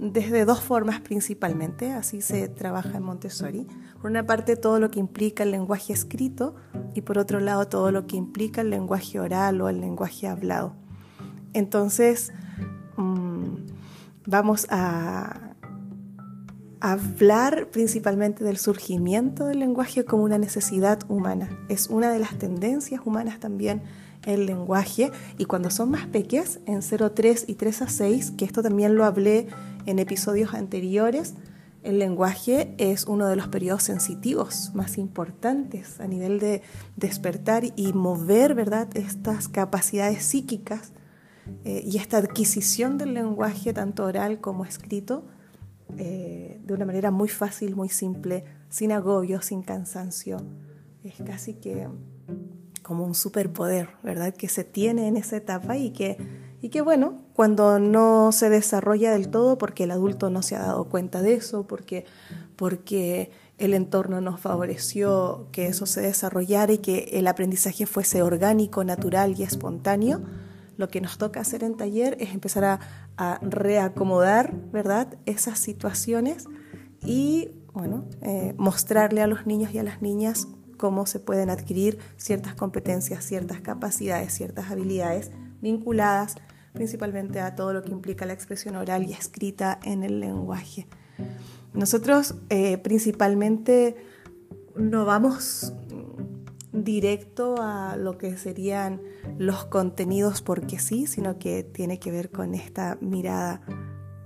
desde 0.00 0.46
dos 0.46 0.60
formas 0.62 1.00
principalmente, 1.00 1.92
así 1.92 2.22
se 2.22 2.48
trabaja 2.48 2.96
en 2.96 3.02
Montessori. 3.02 3.66
Por 4.00 4.10
una 4.10 4.24
parte, 4.24 4.56
todo 4.56 4.80
lo 4.80 4.90
que 4.90 4.98
implica 4.98 5.42
el 5.42 5.50
lenguaje 5.50 5.92
escrito 5.92 6.54
y 6.94 7.02
por 7.02 7.18
otro 7.18 7.38
lado, 7.38 7.68
todo 7.68 7.92
lo 7.92 8.06
que 8.06 8.16
implica 8.16 8.62
el 8.62 8.70
lenguaje 8.70 9.20
oral 9.20 9.60
o 9.60 9.68
el 9.68 9.82
lenguaje 9.82 10.26
hablado. 10.26 10.74
Entonces, 11.52 12.32
mm, 12.96 13.56
vamos 14.26 14.66
a 14.70 15.54
hablar 16.80 17.68
principalmente 17.70 18.42
del 18.42 18.56
surgimiento 18.56 19.44
del 19.44 19.58
lenguaje 19.58 20.06
como 20.06 20.24
una 20.24 20.38
necesidad 20.38 21.00
humana. 21.10 21.50
Es 21.68 21.88
una 21.88 22.10
de 22.10 22.20
las 22.20 22.38
tendencias 22.38 23.02
humanas 23.04 23.38
también 23.38 23.82
el 24.24 24.46
lenguaje 24.46 25.10
y 25.38 25.44
cuando 25.44 25.70
son 25.70 25.90
más 25.90 26.06
pequeñas, 26.06 26.60
en 26.66 26.80
0,3 26.80 27.44
y 27.46 27.54
3 27.54 27.82
a 27.82 27.88
6, 27.88 28.32
que 28.32 28.44
esto 28.44 28.62
también 28.62 28.94
lo 28.94 29.04
hablé 29.04 29.48
en 29.86 29.98
episodios 29.98 30.54
anteriores, 30.54 31.34
el 31.82 31.98
lenguaje 31.98 32.74
es 32.76 33.06
uno 33.06 33.26
de 33.26 33.36
los 33.36 33.48
periodos 33.48 33.84
sensitivos 33.84 34.70
más 34.74 34.98
importantes 34.98 35.98
a 36.00 36.06
nivel 36.06 36.38
de 36.38 36.62
despertar 36.96 37.64
y 37.74 37.92
mover, 37.94 38.54
¿verdad?, 38.54 38.88
estas 38.94 39.48
capacidades 39.48 40.22
psíquicas 40.22 40.92
eh, 41.64 41.82
y 41.84 41.96
esta 41.96 42.18
adquisición 42.18 42.98
del 42.98 43.14
lenguaje, 43.14 43.72
tanto 43.72 44.04
oral 44.04 44.40
como 44.40 44.66
escrito, 44.66 45.24
eh, 45.96 46.60
de 46.62 46.74
una 46.74 46.84
manera 46.84 47.10
muy 47.10 47.28
fácil, 47.28 47.74
muy 47.74 47.88
simple, 47.88 48.44
sin 48.68 48.92
agobio, 48.92 49.40
sin 49.40 49.62
cansancio. 49.62 50.36
Es 51.02 51.14
casi 51.24 51.54
que 51.54 51.88
como 52.82 53.04
un 53.04 53.14
superpoder, 53.14 53.88
¿verdad?, 54.02 54.34
que 54.34 54.48
se 54.48 54.64
tiene 54.64 55.08
en 55.08 55.16
esa 55.16 55.38
etapa 55.38 55.78
y 55.78 55.92
que 55.92 56.18
y 56.62 56.68
que 56.68 56.82
bueno, 56.82 57.22
cuando 57.32 57.78
no 57.78 58.32
se 58.32 58.50
desarrolla 58.50 59.12
del 59.12 59.28
todo 59.28 59.56
porque 59.56 59.84
el 59.84 59.90
adulto 59.90 60.30
no 60.30 60.42
se 60.42 60.56
ha 60.56 60.60
dado 60.60 60.84
cuenta 60.84 61.22
de 61.22 61.34
eso, 61.34 61.66
porque, 61.66 62.04
porque 62.56 63.30
el 63.56 63.74
entorno 63.74 64.20
nos 64.20 64.40
favoreció 64.40 65.46
que 65.52 65.66
eso 65.66 65.86
se 65.86 66.02
desarrollara 66.02 66.72
y 66.72 66.78
que 66.78 67.10
el 67.12 67.26
aprendizaje 67.26 67.86
fuese 67.86 68.22
orgánico, 68.22 68.84
natural 68.84 69.34
y 69.38 69.42
espontáneo, 69.42 70.20
lo 70.76 70.88
que 70.88 71.00
nos 71.00 71.18
toca 71.18 71.40
hacer 71.40 71.62
en 71.62 71.76
taller 71.76 72.16
es 72.20 72.32
empezar 72.32 72.64
a, 72.64 72.80
reacomodar, 73.42 74.54
¿verdad?, 74.72 75.18
esas 75.26 75.58
situaciones 75.58 76.46
y, 77.04 77.50
bueno, 77.74 78.06
eh, 78.22 78.54
mostrarle 78.56 79.20
a 79.20 79.26
los 79.26 79.44
niños 79.44 79.74
y 79.74 79.78
a 79.78 79.82
las 79.82 80.00
niñas 80.00 80.48
cómo 80.78 81.04
se 81.04 81.20
pueden 81.20 81.50
adquirir 81.50 81.98
ciertas 82.16 82.54
competencias, 82.54 83.22
ciertas 83.22 83.60
capacidades, 83.60 84.32
ciertas 84.32 84.70
habilidades 84.70 85.30
vinculadas 85.60 86.36
principalmente 86.72 87.40
a 87.40 87.54
todo 87.54 87.72
lo 87.72 87.82
que 87.82 87.90
implica 87.90 88.26
la 88.26 88.32
expresión 88.32 88.76
oral 88.76 89.04
y 89.04 89.12
escrita 89.12 89.78
en 89.82 90.02
el 90.02 90.20
lenguaje. 90.20 90.86
Nosotros 91.72 92.34
eh, 92.48 92.78
principalmente 92.78 93.96
no 94.76 95.04
vamos 95.04 95.72
directo 96.72 97.56
a 97.60 97.96
lo 97.96 98.16
que 98.16 98.36
serían 98.36 99.00
los 99.38 99.64
contenidos 99.64 100.42
porque 100.42 100.78
sí, 100.78 101.06
sino 101.06 101.38
que 101.38 101.62
tiene 101.62 101.98
que 101.98 102.10
ver 102.10 102.30
con 102.30 102.54
esta 102.54 102.98
mirada 103.00 103.60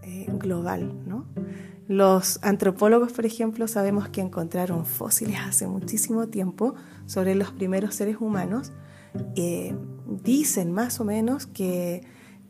eh, 0.02 0.26
global. 0.28 0.92
¿no? 1.06 1.26
Los 1.88 2.38
antropólogos, 2.42 3.12
por 3.12 3.26
ejemplo, 3.26 3.68
sabemos 3.68 4.08
que 4.08 4.20
encontraron 4.20 4.86
fósiles 4.86 5.38
hace 5.40 5.66
muchísimo 5.66 6.28
tiempo 6.28 6.74
sobre 7.06 7.34
los 7.34 7.50
primeros 7.52 7.94
seres 7.94 8.16
humanos. 8.20 8.72
Eh, 9.36 9.76
dicen 10.06 10.72
más 10.72 11.00
o 11.00 11.04
menos 11.04 11.46
que 11.46 12.02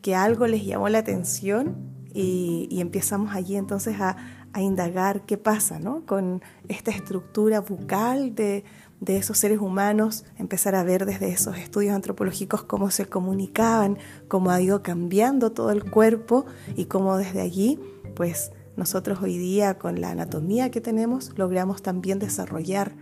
que 0.05 0.13
algo 0.13 0.45
les 0.45 0.63
llamó 0.63 0.87
la 0.87 0.99
atención 0.99 1.77
y, 2.13 2.79
empezamos 2.79 3.33
allí 3.33 3.55
entonces 3.55 3.99
a, 3.99 4.15
indagar 4.55 5.25
qué 5.25 5.35
pasa 5.35 5.79
¿no? 5.79 6.05
con 6.05 6.43
esta 6.67 6.91
estructura 6.91 7.59
bucal 7.59 8.35
de, 8.35 8.63
de 9.01 9.17
esos 9.17 9.39
seres 9.39 9.59
humanos, 9.59 10.25
empezar 10.37 10.75
a 10.75 10.83
ver 10.83 11.07
desde 11.07 11.29
esos 11.29 11.57
estudios 11.57 11.95
antropológicos 11.95 12.61
cómo 12.61 12.91
se 12.91 13.07
comunicaban, 13.07 13.97
cómo 14.27 14.51
ha 14.51 14.61
ido 14.61 14.83
cambiando 14.83 15.53
todo 15.53 15.71
el 15.71 15.89
cuerpo 15.89 16.45
y 16.75 16.85
cómo 16.85 17.17
desde 17.17 17.41
allí, 17.41 17.79
pues 18.15 18.51
nosotros 18.77 19.17
hoy 19.23 19.39
día 19.39 19.79
con 19.79 20.01
la 20.01 20.11
anatomía 20.11 20.69
que 20.69 20.81
tenemos 20.81 21.35
logramos 21.35 21.81
también 21.81 22.19
desarrollar 22.19 22.93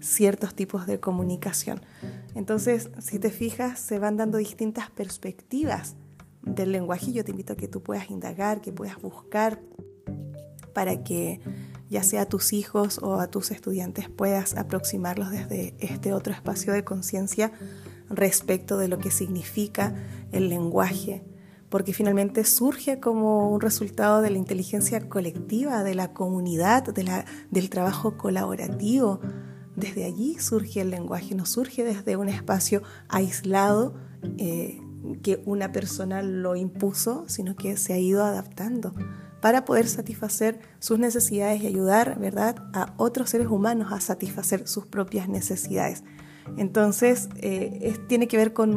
ciertos 0.00 0.54
tipos 0.54 0.86
de 0.86 1.00
comunicación. 1.00 1.80
Entonces, 2.34 2.90
si 2.98 3.18
te 3.18 3.30
fijas, 3.30 3.80
se 3.80 3.98
van 3.98 4.18
dando 4.18 4.36
distintas 4.36 4.90
perspectivas 4.90 5.96
del 6.42 6.72
lenguaje, 6.72 7.12
yo 7.12 7.24
te 7.24 7.30
invito 7.30 7.52
a 7.52 7.56
que 7.56 7.68
tú 7.68 7.82
puedas 7.82 8.10
indagar, 8.10 8.60
que 8.60 8.72
puedas 8.72 9.00
buscar 9.00 9.60
para 10.72 11.02
que 11.02 11.40
ya 11.92 12.02
sea 12.02 12.22
a 12.22 12.26
tus 12.26 12.52
hijos 12.52 12.98
o 13.02 13.20
a 13.20 13.26
tus 13.26 13.50
estudiantes 13.50 14.08
puedas 14.08 14.56
aproximarlos 14.56 15.30
desde 15.30 15.74
este 15.78 16.14
otro 16.14 16.32
espacio 16.32 16.72
de 16.72 16.84
conciencia 16.84 17.52
respecto 18.08 18.78
de 18.78 18.88
lo 18.88 18.98
que 18.98 19.10
significa 19.10 19.94
el 20.32 20.48
lenguaje, 20.48 21.22
porque 21.68 21.92
finalmente 21.92 22.44
surge 22.44 22.98
como 22.98 23.50
un 23.50 23.60
resultado 23.60 24.22
de 24.22 24.30
la 24.30 24.38
inteligencia 24.38 25.08
colectiva, 25.08 25.82
de 25.84 25.94
la 25.94 26.12
comunidad, 26.12 26.84
del 27.50 27.70
trabajo 27.70 28.16
colaborativo. 28.16 29.20
Desde 29.76 30.04
allí 30.04 30.38
surge 30.38 30.82
el 30.82 30.90
lenguaje, 30.90 31.34
no 31.34 31.46
surge 31.46 31.84
desde 31.84 32.16
un 32.16 32.28
espacio 32.28 32.82
aislado. 33.08 33.94
Eh, 34.38 34.80
que 35.22 35.42
una 35.46 35.72
persona 35.72 36.22
lo 36.22 36.56
impuso, 36.56 37.24
sino 37.28 37.56
que 37.56 37.76
se 37.76 37.92
ha 37.92 37.98
ido 37.98 38.24
adaptando 38.24 38.94
para 39.40 39.64
poder 39.64 39.88
satisfacer 39.88 40.60
sus 40.78 40.98
necesidades 40.98 41.62
y 41.62 41.66
ayudar, 41.66 42.18
¿verdad?, 42.18 42.56
a 42.72 42.94
otros 42.96 43.30
seres 43.30 43.48
humanos 43.48 43.92
a 43.92 44.00
satisfacer 44.00 44.68
sus 44.68 44.86
propias 44.86 45.28
necesidades. 45.28 46.04
Entonces, 46.56 47.28
eh, 47.36 47.98
tiene 48.08 48.28
que 48.28 48.36
ver 48.36 48.52
con, 48.52 48.76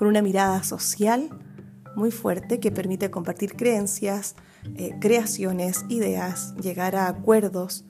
una 0.00 0.22
mirada 0.22 0.62
social 0.62 1.30
muy 1.94 2.10
fuerte 2.10 2.58
que 2.58 2.70
permite 2.70 3.10
compartir 3.10 3.54
creencias, 3.54 4.34
eh, 4.76 4.96
creaciones, 5.00 5.84
ideas, 5.88 6.54
llegar 6.56 6.96
a 6.96 7.08
acuerdos 7.08 7.84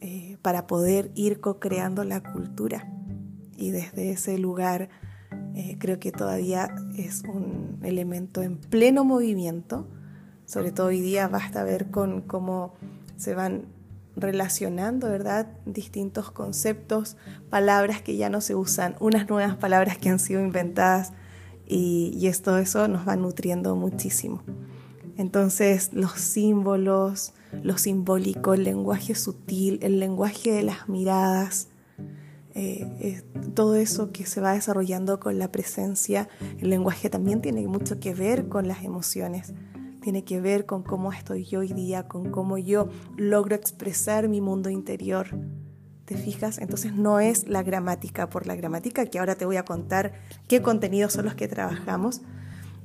eh, 0.00 0.38
para 0.42 0.66
poder 0.66 1.12
ir 1.14 1.40
co-creando 1.40 2.04
la 2.04 2.22
cultura. 2.22 2.90
Y 3.56 3.70
desde 3.70 4.12
ese 4.12 4.38
lugar 4.38 4.88
eh, 5.54 5.76
creo 5.78 5.98
que 5.98 6.12
todavía 6.12 6.74
es 6.96 7.22
un 7.22 7.78
elemento 7.82 8.42
en 8.42 8.56
pleno 8.56 9.04
movimiento. 9.04 9.86
Sobre 10.46 10.72
todo 10.72 10.88
hoy 10.88 11.00
día 11.00 11.28
basta 11.28 11.64
ver 11.64 11.90
con 11.90 12.20
cómo 12.22 12.74
se 13.16 13.34
van 13.34 13.66
relacionando, 14.16 15.08
¿verdad? 15.08 15.46
Distintos 15.64 16.30
conceptos, 16.30 17.16
palabras 17.50 18.02
que 18.02 18.16
ya 18.16 18.28
no 18.28 18.40
se 18.40 18.54
usan, 18.54 18.96
unas 19.00 19.28
nuevas 19.28 19.56
palabras 19.56 19.98
que 19.98 20.10
han 20.10 20.18
sido 20.18 20.42
inventadas 20.42 21.12
y, 21.66 22.12
y 22.18 22.26
esto 22.26 22.58
eso 22.58 22.88
nos 22.88 23.08
va 23.08 23.16
nutriendo 23.16 23.74
muchísimo. 23.76 24.42
Entonces 25.16 25.90
los 25.92 26.12
símbolos, 26.12 27.32
lo 27.62 27.78
simbólico, 27.78 28.54
el 28.54 28.64
lenguaje 28.64 29.14
sutil, 29.14 29.78
el 29.82 30.00
lenguaje 30.00 30.52
de 30.52 30.62
las 30.62 30.88
miradas, 30.88 31.68
eh, 32.54 33.22
todo 33.54 33.76
eso 33.76 34.12
que 34.12 34.26
se 34.26 34.40
va 34.40 34.52
desarrollando 34.52 35.20
con 35.20 35.38
la 35.38 35.50
presencia, 35.50 36.28
el 36.58 36.70
lenguaje 36.70 37.08
también 37.10 37.40
tiene 37.40 37.66
mucho 37.66 37.98
que 37.98 38.14
ver 38.14 38.48
con 38.48 38.68
las 38.68 38.84
emociones, 38.84 39.54
tiene 40.00 40.24
que 40.24 40.40
ver 40.40 40.66
con 40.66 40.82
cómo 40.82 41.12
estoy 41.12 41.44
yo 41.44 41.60
hoy 41.60 41.72
día, 41.72 42.08
con 42.08 42.30
cómo 42.30 42.58
yo 42.58 42.88
logro 43.16 43.54
expresar 43.54 44.28
mi 44.28 44.40
mundo 44.40 44.68
interior. 44.68 45.28
¿Te 46.04 46.16
fijas? 46.16 46.58
Entonces 46.58 46.94
no 46.94 47.20
es 47.20 47.48
la 47.48 47.62
gramática 47.62 48.28
por 48.28 48.46
la 48.46 48.56
gramática, 48.56 49.06
que 49.06 49.18
ahora 49.18 49.36
te 49.36 49.46
voy 49.46 49.56
a 49.56 49.64
contar 49.64 50.12
qué 50.48 50.60
contenidos 50.60 51.14
son 51.14 51.24
los 51.24 51.34
que 51.34 51.48
trabajamos, 51.48 52.22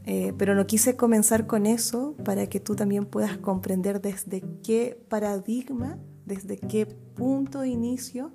eh, 0.06 0.34
pero 0.38 0.56
no 0.56 0.66
quise 0.68 0.96
comenzar 0.96 1.48
con 1.48 1.66
eso 1.66 2.16
para 2.24 2.48
que 2.48 2.62
tú 2.62 2.76
también 2.76 3.06
puedas 3.06 3.38
comprender 3.38 4.00
desde 4.00 4.42
qué 4.64 4.98
paradigma, 5.10 5.98
desde 6.26 6.58
qué 6.58 6.86
punto 6.86 7.62
de 7.62 7.70
inicio 7.70 8.32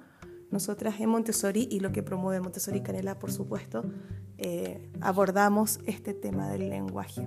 nosotras 0.53 1.01
en 1.01 1.09
Montessori 1.09 1.67
y 1.71 1.81
lo 1.81 1.93
que 1.93 2.03
promueve 2.03 2.41
Montessori 2.41 2.83
Canela, 2.83 3.19
por 3.19 3.33
supuesto, 3.33 3.85
eh, 4.39 4.91
abordamos 5.01 5.81
este 5.87 6.15
tema 6.15 6.49
del 6.51 6.69
lenguaje. 6.69 7.27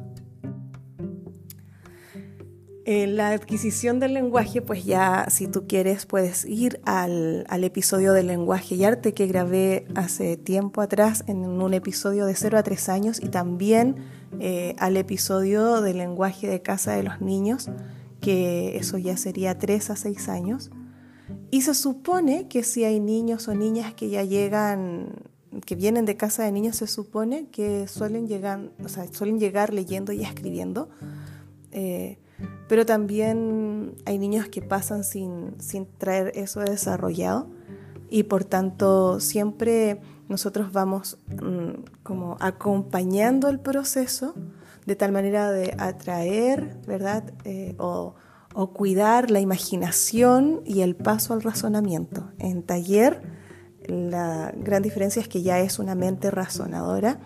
En 2.88 3.18
la 3.18 3.32
adquisición 3.32 4.00
del 4.00 4.14
lenguaje, 4.14 4.62
pues 4.62 4.86
ya 4.86 5.26
si 5.32 5.48
tú 5.48 5.66
quieres 5.66 6.06
puedes 6.06 6.46
ir 6.46 6.80
al, 6.86 7.48
episodio 7.64 8.14
del 8.14 8.28
lenguaje 8.28 8.76
y 8.76 8.84
arte 8.84 9.16
que 9.16 9.26
grabé 9.26 9.88
hace 9.96 10.38
tiempo 10.38 10.82
atrás 10.82 11.24
en 11.26 11.38
un 11.38 11.74
episodio 11.74 12.28
de 12.28 12.36
0 12.36 12.60
a 12.60 12.64
3 12.64 12.90
años 12.90 13.24
y 13.24 13.30
también 13.30 13.96
eh, 14.40 14.76
al 14.78 14.98
episodio 14.98 15.82
del 15.82 15.98
lenguaje 15.98 16.48
de 16.48 16.62
casa 16.62 16.92
de 16.92 17.02
los 17.02 17.22
niños, 17.22 17.72
que 18.22 18.78
eso 18.78 19.00
ya 19.00 19.18
sería 19.18 19.58
3 19.58 19.90
a 19.90 19.96
6 19.96 20.30
años. 20.30 20.70
Y 21.52 21.62
se 21.62 21.74
supone 21.74 22.48
que 22.48 22.64
si 22.64 22.84
hay 22.84 23.00
niños 23.00 23.48
o 23.48 23.56
niñas 23.56 23.94
que 23.94 24.10
ya 24.10 24.24
llegan, 24.24 25.14
que 25.66 25.76
vienen 25.76 26.06
de 26.06 26.18
casa 26.18 26.44
de 26.44 26.52
niños, 26.52 26.76
se 26.76 26.88
supone 26.88 27.48
que 27.48 27.88
suelen 27.88 28.28
llegar, 28.28 28.72
o 28.84 28.90
sea, 28.90 29.08
suelen 29.12 29.40
llegar 29.40 29.74
leyendo 29.74 30.12
y 30.12 30.24
escribiendo. 30.24 30.90
Eh, 31.72 32.18
pero 32.68 32.86
también 32.86 33.96
hay 34.06 34.18
niños 34.18 34.48
que 34.50 34.62
pasan 34.62 35.04
sin, 35.04 35.56
traer 35.98 36.32
eso 36.36 36.60
desarrollado 36.60 37.48
y 38.10 38.24
por 38.24 38.44
tanto 38.44 39.20
siempre 39.20 40.00
nosotros 40.28 40.72
vamos 40.72 41.18
mm, 41.28 41.84
como 42.04 42.38
acompañando 42.40 43.50
el 43.50 43.60
proceso 43.60 44.34
de 44.86 44.96
tal 44.96 45.12
manera 45.12 45.52
de 45.52 45.76
atraer, 45.78 46.78
¿verdad? 46.88 47.34
Eh, 47.44 47.76
o, 47.78 48.16
o, 48.56 48.74
cuidar 48.74 49.32
la 49.32 49.40
imaginación 49.40 50.62
y 50.66 50.82
el 50.82 50.96
paso 50.96 51.34
al 51.34 51.42
razonamiento. 51.42 52.32
En 52.40 52.64
taller 52.64 53.22
la 53.88 54.54
gran 54.56 54.82
diferencia 54.82 55.22
es 55.22 55.28
que 55.28 55.42
ya 55.42 55.60
es 55.60 55.80
una 55.80 55.96
mente 55.96 56.32
razonadora 56.32 57.20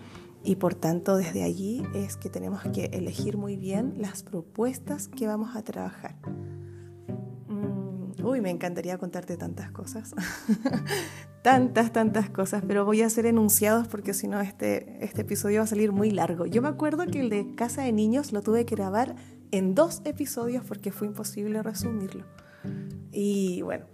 y 0.43 0.55
por 0.55 0.75
tanto 0.75 1.17
desde 1.17 1.43
allí 1.43 1.83
es 1.93 2.17
que 2.17 2.29
tenemos 2.29 2.61
que 2.73 2.85
elegir 2.85 3.37
muy 3.37 3.55
bien 3.55 3.93
las 3.97 4.23
propuestas 4.23 5.07
que 5.07 5.27
vamos 5.27 5.55
a 5.55 5.63
trabajar. 5.63 6.15
Mm, 7.47 8.25
uy, 8.25 8.41
me 8.41 8.49
encantaría 8.49 8.97
contarte 8.97 9.37
tantas 9.37 9.71
cosas, 9.71 10.15
tantas, 11.41 11.91
tantas 11.91 12.29
cosas, 12.29 12.63
pero 12.65 12.85
voy 12.85 13.01
a 13.01 13.07
hacer 13.07 13.25
enunciados 13.25 13.87
porque 13.87 14.13
si 14.13 14.27
no 14.27 14.39
este, 14.39 15.03
este 15.03 15.21
episodio 15.21 15.59
va 15.59 15.65
a 15.65 15.67
salir 15.67 15.91
muy 15.91 16.11
largo. 16.11 16.45
Yo 16.45 16.61
me 16.61 16.69
acuerdo 16.69 17.05
que 17.05 17.19
el 17.19 17.29
de 17.29 17.55
Casa 17.55 17.83
de 17.83 17.91
Niños 17.91 18.31
lo 18.31 18.41
tuve 18.41 18.65
que 18.65 18.75
grabar 18.75 19.15
en 19.51 19.75
dos 19.75 20.01
episodios 20.05 20.63
porque 20.65 20.91
fue 20.91 21.07
imposible 21.07 21.61
resumirlo. 21.63 22.25
Y 23.11 23.61
bueno, 23.61 23.85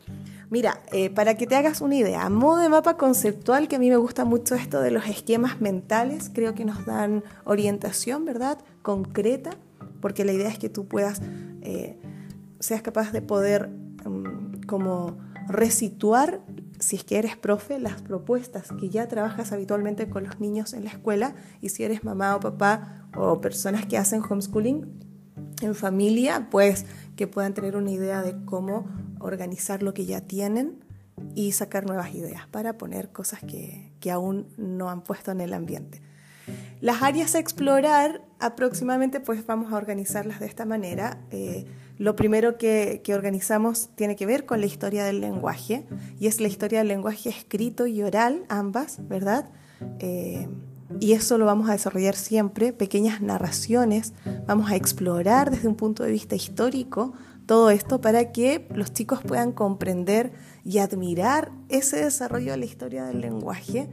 Mira, 0.49 0.81
eh, 0.91 1.09
para 1.09 1.35
que 1.35 1.47
te 1.47 1.55
hagas 1.55 1.81
una 1.81 1.95
idea, 1.95 2.29
modo 2.29 2.57
de 2.57 2.69
mapa 2.69 2.97
conceptual, 2.97 3.67
que 3.67 3.77
a 3.77 3.79
mí 3.79 3.89
me 3.89 3.97
gusta 3.97 4.25
mucho 4.25 4.53
esto 4.55 4.79
de 4.79 4.91
los 4.91 5.07
esquemas 5.07 5.59
mentales, 5.59 6.29
creo 6.31 6.53
que 6.53 6.65
nos 6.65 6.85
dan 6.85 7.23
orientación, 7.45 8.25
¿verdad? 8.25 8.59
Concreta, 8.83 9.51
porque 10.01 10.23
la 10.23 10.33
idea 10.33 10.47
es 10.47 10.59
que 10.59 10.69
tú 10.69 10.85
puedas, 10.87 11.21
eh, 11.61 11.97
seas 12.59 12.83
capaz 12.83 13.11
de 13.11 13.23
poder 13.23 13.69
mm, 13.69 14.65
como 14.67 15.17
resituar, 15.47 16.41
si 16.79 16.97
es 16.97 17.03
que 17.03 17.17
eres 17.17 17.37
profe, 17.37 17.79
las 17.79 18.03
propuestas 18.03 18.71
que 18.79 18.89
ya 18.89 19.07
trabajas 19.07 19.51
habitualmente 19.51 20.09
con 20.09 20.25
los 20.25 20.39
niños 20.39 20.73
en 20.73 20.83
la 20.83 20.91
escuela 20.91 21.33
y 21.61 21.69
si 21.69 21.83
eres 21.83 22.03
mamá 22.03 22.35
o 22.35 22.39
papá 22.39 23.07
o 23.15 23.41
personas 23.41 23.85
que 23.85 23.97
hacen 23.97 24.21
homeschooling 24.21 25.04
en 25.61 25.75
familia, 25.75 26.47
pues 26.49 26.85
que 27.15 27.27
puedan 27.27 27.53
tener 27.53 27.75
una 27.75 27.91
idea 27.91 28.21
de 28.21 28.35
cómo 28.45 28.87
organizar 29.19 29.83
lo 29.83 29.93
que 29.93 30.05
ya 30.05 30.21
tienen 30.21 30.83
y 31.33 31.53
sacar 31.53 31.85
nuevas 31.85 32.13
ideas 32.13 32.47
para 32.47 32.77
poner 32.77 33.11
cosas 33.11 33.39
que, 33.41 33.91
aún 34.11 34.47
no 34.57 34.91
han 34.91 35.01
puesto 35.01 35.31
en 35.31 35.41
el 35.41 35.51
ambiente. 35.51 35.99
Las 36.79 37.01
áreas 37.01 37.33
a 37.33 37.39
explorar 37.39 38.21
aproximadamente 38.39 39.19
pues 39.19 39.43
vamos 39.47 39.73
a 39.73 39.77
organizarlas 39.77 40.39
de 40.39 40.45
esta 40.45 40.63
manera. 40.63 41.17
Eh, 41.31 41.65
lo 41.97 42.15
primero 42.15 42.59
que, 42.59 43.01
organizamos 43.15 43.89
tiene 43.95 44.15
que 44.15 44.27
ver 44.27 44.45
con 44.45 44.59
la 44.59 44.67
historia 44.67 45.03
del 45.05 45.21
lenguaje 45.21 45.87
y 46.19 46.27
es 46.27 46.39
la 46.39 46.47
historia 46.47 46.79
del 46.79 46.89
lenguaje 46.89 47.29
escrito 47.29 47.87
y 47.87 48.03
oral, 48.03 48.45
ambas, 48.47 48.99
¿verdad? 49.07 49.49
Eh, 49.97 50.47
y 50.99 51.13
eso 51.13 51.37
lo 51.37 51.45
vamos 51.45 51.69
a 51.69 51.73
desarrollar 51.73 52.15
siempre, 52.15 52.73
pequeñas 52.73 53.21
narraciones, 53.21 54.13
vamos 54.45 54.69
a 54.69 54.75
explorar 54.75 55.51
desde 55.51 55.67
un 55.67 55.75
punto 55.75 56.03
de 56.03 56.11
vista 56.11 56.35
histórico 56.35 57.13
todo 57.45 57.69
esto 57.69 58.01
para 58.01 58.31
que 58.31 58.67
los 58.73 58.93
chicos 58.93 59.21
puedan 59.21 59.51
comprender 59.51 60.33
y 60.63 60.79
admirar 60.79 61.51
ese 61.69 61.97
desarrollo 61.97 62.51
de 62.51 62.57
la 62.57 62.65
historia 62.65 63.05
del 63.05 63.21
lenguaje. 63.21 63.89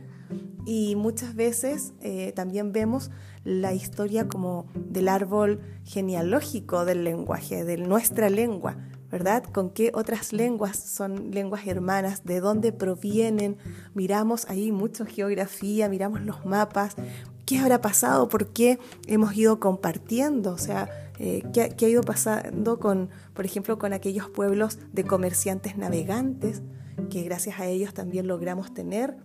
Y 0.64 0.94
muchas 0.96 1.34
veces 1.34 1.92
eh, 2.00 2.32
también 2.32 2.72
vemos 2.72 3.10
la 3.44 3.74
historia 3.74 4.28
como 4.28 4.66
del 4.74 5.08
árbol 5.08 5.60
genealógico 5.84 6.84
del 6.84 7.04
lenguaje, 7.04 7.64
de 7.64 7.76
nuestra 7.76 8.30
lengua, 8.30 8.76
¿verdad? 9.12 9.44
Con 9.44 9.68
qué 9.68 9.92
otras 9.94 10.32
lenguas 10.32 10.76
son 10.78 11.30
lenguas 11.32 11.66
hermanas, 11.66 12.24
de 12.24 12.40
dónde 12.40 12.72
provienen. 12.72 13.58
Miramos 13.94 14.48
ahí 14.48 14.72
mucho 14.72 15.04
geografía, 15.04 15.90
miramos 15.90 16.22
los 16.22 16.46
mapas, 16.46 16.96
qué 17.44 17.58
habrá 17.58 17.82
pasado, 17.82 18.28
por 18.28 18.48
qué 18.48 18.78
hemos 19.06 19.36
ido 19.36 19.60
compartiendo, 19.60 20.52
o 20.52 20.58
sea, 20.58 20.88
eh, 21.18 21.42
¿qué, 21.52 21.74
ha 21.84 21.88
ido 21.88 22.00
pasando 22.00 22.80
con, 22.80 23.10
por 23.34 23.44
ejemplo, 23.44 23.78
con 23.78 23.92
aquellos 23.92 24.30
pueblos 24.30 24.78
de 24.94 25.04
comerciantes 25.04 25.76
navegantes, 25.76 26.62
que 27.10 27.22
gracias 27.22 27.60
a 27.60 27.66
ellos 27.66 27.92
también 27.92 28.26
logramos 28.26 28.72
tener, 28.72 29.18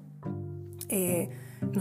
eh, 0.89 1.29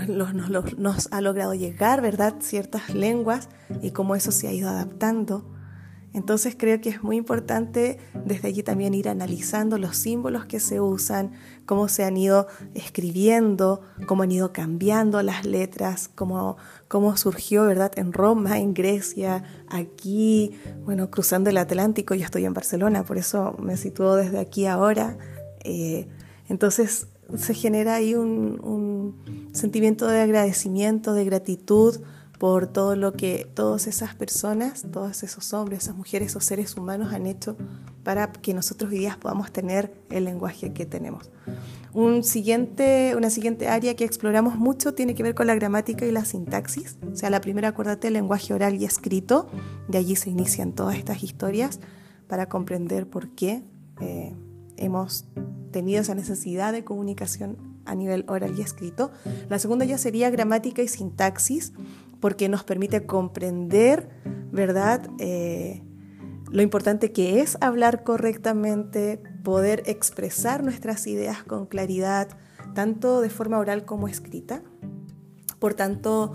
nos, 0.09 1.09
ha 1.11 1.21
logrado 1.21 1.55
llegar, 1.55 2.03
¿verdad?, 2.03 2.37
ciertas 2.39 2.95
lenguas 2.95 3.49
y 3.83 3.91
cómo 3.91 4.15
eso 4.15 4.31
se 4.31 4.47
ha 4.47 4.53
ido 4.53 4.69
adaptando. 4.69 5.56
Entonces 6.17 6.57
creo 6.59 6.81
que 6.81 6.89
es 6.89 7.03
muy 7.03 7.19
importante 7.19 7.99
desde 8.25 8.49
allí 8.49 8.63
también 8.63 8.95
ir 8.95 9.11
analizando 9.11 9.77
los 9.77 9.99
símbolos 9.99 10.47
que 10.47 10.61
se 10.61 10.81
usan, 10.81 11.33
cómo 11.67 11.89
se 11.89 12.05
han 12.05 12.17
ido 12.17 12.47
escribiendo, 12.73 13.83
cómo 14.07 14.23
han 14.23 14.33
ido 14.33 14.51
cambiando 14.51 15.21
las 15.21 15.45
letras, 15.45 16.09
cómo, 16.09 16.57
cómo 16.89 17.19
surgió, 17.19 17.67
¿verdad? 17.67 17.93
En 17.97 18.15
Roma, 18.15 18.59
en 18.59 18.73
Grecia, 18.73 19.45
aquí, 19.69 20.59
bueno, 20.87 21.11
cruzando 21.11 21.51
el 21.51 21.59
Atlántico, 21.59 22.15
yo 22.15 22.25
estoy 22.25 22.47
en 22.47 22.55
Barcelona, 22.55 23.05
por 23.05 23.19
eso 23.19 23.55
me 23.61 23.77
sitúo 23.77 24.17
desde 24.17 24.39
aquí 24.39 24.65
ahora. 24.65 25.19
Eh, 25.65 26.09
entonces 26.49 27.09
se 27.37 27.53
genera 27.53 27.97
ahí 27.97 28.15
un 28.15 29.51
sentimiento 29.53 30.07
de 30.07 30.23
agradecimiento, 30.23 31.13
de 31.13 31.27
gratitud 31.27 32.01
por 32.39 32.67
todo 32.67 32.97
lo 32.97 33.13
que 33.13 33.49
todas 33.55 33.87
esas 33.87 34.15
personas, 34.15 34.87
todos 34.93 35.23
esos 35.23 35.53
hombres, 35.55 35.85
esas 35.85 35.97
mujeres, 35.97 36.29
esos 36.29 36.45
seres 36.45 36.77
humanos 36.77 37.13
han 37.13 37.27
hecho 37.27 37.57
para 38.03 38.31
que 38.31 38.55
nosotros 38.55 38.93
hoy 38.93 38.99
día 38.99 39.19
podamos 39.21 39.51
tener 39.51 39.93
el 40.11 40.25
lenguaje 40.25 40.73
que 40.73 40.87
tenemos. 40.87 41.31
Un 41.93 42.23
siguiente, 42.25 43.15
una 43.17 43.31
siguiente 43.31 43.69
área 43.69 43.97
que 43.97 44.05
exploramos 44.05 44.57
mucho 44.57 44.95
tiene 44.95 45.15
que 45.15 45.23
ver 45.23 45.35
con 45.35 45.47
la 45.47 45.55
gramática 45.55 46.05
y 46.05 46.13
la 46.13 46.25
sintaxis. 46.25 46.99
O 47.11 47.17
sea, 47.17 47.31
la 47.31 47.41
primera, 47.41 47.69
acuérdate, 47.69 48.09
el 48.09 48.15
lenguaje 48.15 48.53
oral 48.53 48.75
y 48.75 48.85
escrito. 48.85 49.49
De 49.89 49.99
allí 49.99 50.15
se 50.15 50.31
inician 50.31 50.73
todas 50.73 50.97
estas 50.97 51.23
historias 51.23 51.81
para 52.29 52.49
comprender 52.49 53.09
por 53.09 53.31
qué 53.31 53.63
eh, 54.01 54.35
hemos 54.77 55.27
tenido 55.73 56.03
esa 56.03 56.15
necesidad 56.15 56.73
de 56.73 56.85
comunicación 56.85 57.57
a 57.87 57.95
nivel 57.95 58.25
oral 58.29 58.59
y 58.59 58.63
escrito. 58.63 59.11
La 59.49 59.59
segunda 59.59 59.85
ya 59.85 59.97
sería 59.97 60.29
gramática 60.31 60.83
y 60.83 60.89
sintaxis 60.89 61.73
porque 62.21 62.49
nos 62.49 62.65
permite 62.65 63.07
comprender, 63.07 64.09
¿verdad? 64.51 65.09
Eh, 65.19 65.83
lo 66.51 66.63
importante 66.63 67.13
que 67.13 67.41
es 67.41 67.59
hablar 67.61 68.05
correctamente, 68.05 69.21
poder 69.43 69.83
expresar 69.87 70.63
nuestras 70.63 71.07
ideas 71.07 71.43
con 71.43 71.67
claridad, 71.67 72.29
tanto 72.75 73.21
de 73.21 73.31
forma 73.31 73.59
oral 73.59 73.85
como 73.85 74.09
escrita. 74.09 74.63
Por 75.59 75.75
tanto, 75.75 76.35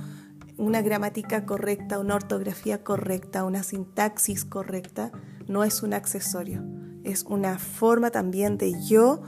una 0.58 0.82
gramática 0.82 1.46
correcta, 1.46 2.00
una 2.00 2.15
ortografía 2.15 2.84
correcta, 2.84 3.46
una 3.46 3.63
sintaxis 3.63 4.46
correcta, 4.46 5.12
no 5.48 5.63
es 5.63 5.82
un 5.82 5.94
accesorio, 5.94 6.63
es 7.04 7.24
una 7.24 7.58
forma 7.58 8.12
también 8.12 8.58
de 8.58 8.74
yo 8.84 9.22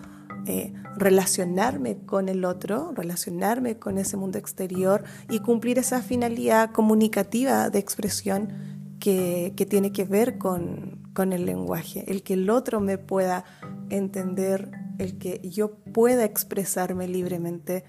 eh, 0.45 0.73
relacionarme 0.97 1.97
con 2.05 2.29
el 2.29 2.45
otro, 2.45 2.91
relacionarme 2.95 3.77
con 3.79 3.97
ese 3.97 4.17
mundo 4.17 4.37
exterior 4.37 5.03
y 5.29 5.39
cumplir 5.39 5.79
esa 5.79 6.01
finalidad 6.01 6.71
comunicativa 6.71 7.69
de 7.69 7.79
expresión 7.79 8.49
que, 8.99 9.53
tiene 9.69 9.91
que 9.91 10.05
ver 10.05 10.37
con, 10.37 11.01
el 11.17 11.45
lenguaje, 11.45 12.05
el 12.09 12.23
que 12.23 12.33
el 12.35 12.49
otro 12.49 12.79
me 12.79 12.97
pueda 12.97 13.43
entender, 13.89 14.71
el 14.97 15.17
que 15.17 15.41
yo 15.43 15.75
pueda 15.75 16.23
expresarme 16.23 17.07
libremente. 17.07 17.83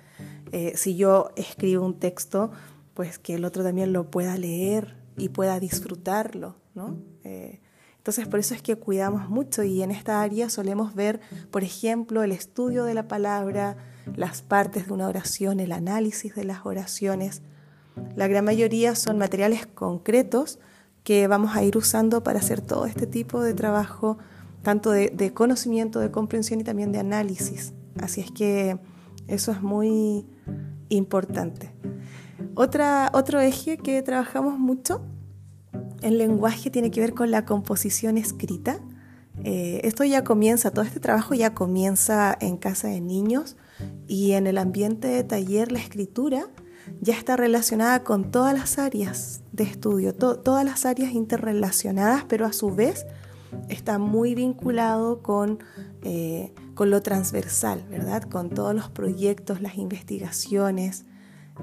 Eh, 0.52 0.72
si 0.76 0.96
yo 0.96 1.30
escribo 1.36 1.84
un 1.84 1.98
texto, 1.98 2.50
pues 2.94 3.18
que 3.18 3.34
el 3.34 3.44
otro 3.44 3.62
también 3.62 3.92
lo 3.92 4.10
pueda 4.10 4.36
leer 4.36 4.96
y 5.16 5.28
pueda 5.28 5.60
disfrutarlo, 5.60 6.56
¿no? 6.74 6.98
Eh, 7.22 7.60
entonces, 8.04 8.28
por 8.28 8.38
eso 8.38 8.52
es 8.52 8.60
que 8.60 8.76
cuidamos 8.76 9.30
mucho 9.30 9.62
y 9.62 9.82
en 9.82 9.90
esta 9.90 10.20
área 10.20 10.50
solemos 10.50 10.94
ver, 10.94 11.20
por 11.50 11.64
ejemplo, 11.64 12.22
el 12.22 12.32
estudio 12.32 12.84
de 12.84 12.92
la 12.92 13.08
palabra, 13.08 13.78
las 14.14 14.42
partes 14.42 14.88
de 14.88 14.92
una 14.92 15.08
oración, 15.08 15.58
el 15.58 15.72
análisis 15.72 16.34
de 16.34 16.44
las 16.44 16.66
oraciones. 16.66 17.40
La 18.14 18.28
gran 18.28 18.44
mayoría 18.44 18.94
son 18.94 19.16
materiales 19.16 19.66
concretos 19.66 20.58
que 21.02 21.26
vamos 21.28 21.56
a 21.56 21.62
ir 21.62 21.78
usando 21.78 22.22
para 22.22 22.40
hacer 22.40 22.60
todo 22.60 22.84
este 22.84 23.06
tipo 23.06 23.40
de 23.40 23.54
trabajo, 23.54 24.18
tanto 24.60 24.90
de, 24.90 25.32
conocimiento, 25.32 25.98
de 25.98 26.10
comprensión 26.10 26.60
y 26.60 26.64
también 26.64 26.92
de 26.92 26.98
análisis. 26.98 27.72
Así 28.02 28.20
es 28.20 28.30
que 28.30 28.78
eso 29.28 29.50
es 29.50 29.62
muy 29.62 30.26
importante. 30.90 31.72
Otro 32.54 33.40
eje 33.40 33.78
que 33.78 34.02
trabajamos 34.02 34.58
mucho 34.58 35.00
en 36.02 36.18
lenguaje 36.18 36.70
tiene 36.70 36.90
que 36.90 37.00
ver 37.00 37.14
con 37.14 37.30
la 37.30 37.44
composición 37.44 38.18
escrita. 38.18 38.80
Eh, 39.42 39.80
esto 39.84 40.04
ya 40.04 40.22
comienza, 40.22 40.70
todo 40.70 40.84
este 40.84 41.00
trabajo 41.00 41.34
ya 41.34 41.54
comienza 41.54 42.36
en 42.40 42.56
casa 42.56 42.88
de 42.88 43.00
niños 43.00 43.56
y 44.06 44.32
en 44.32 44.46
el 44.46 44.58
ambiente 44.58 45.08
de 45.08 45.24
taller 45.24 45.72
la 45.72 45.80
escritura 45.80 46.46
ya 47.00 47.14
está 47.14 47.36
relacionada 47.36 48.04
con 48.04 48.30
todas 48.30 48.54
las 48.54 48.78
áreas 48.78 49.42
de 49.52 49.64
estudio, 49.64 50.14
todas 50.14 50.64
las 50.64 50.84
áreas 50.84 51.12
interrelacionadas, 51.12 52.24
pero 52.28 52.46
a 52.46 52.52
su 52.52 52.74
vez 52.74 53.06
está 53.68 53.98
muy 53.98 54.34
vinculado 54.34 55.22
con, 55.22 55.58
eh, 56.02 56.52
con 56.74 56.90
lo 56.90 57.00
transversal, 57.02 57.84
¿verdad? 57.90 58.22
Con 58.22 58.50
todos 58.50 58.74
los 58.74 58.90
proyectos, 58.90 59.60
las 59.60 59.76
investigaciones. 59.78 61.04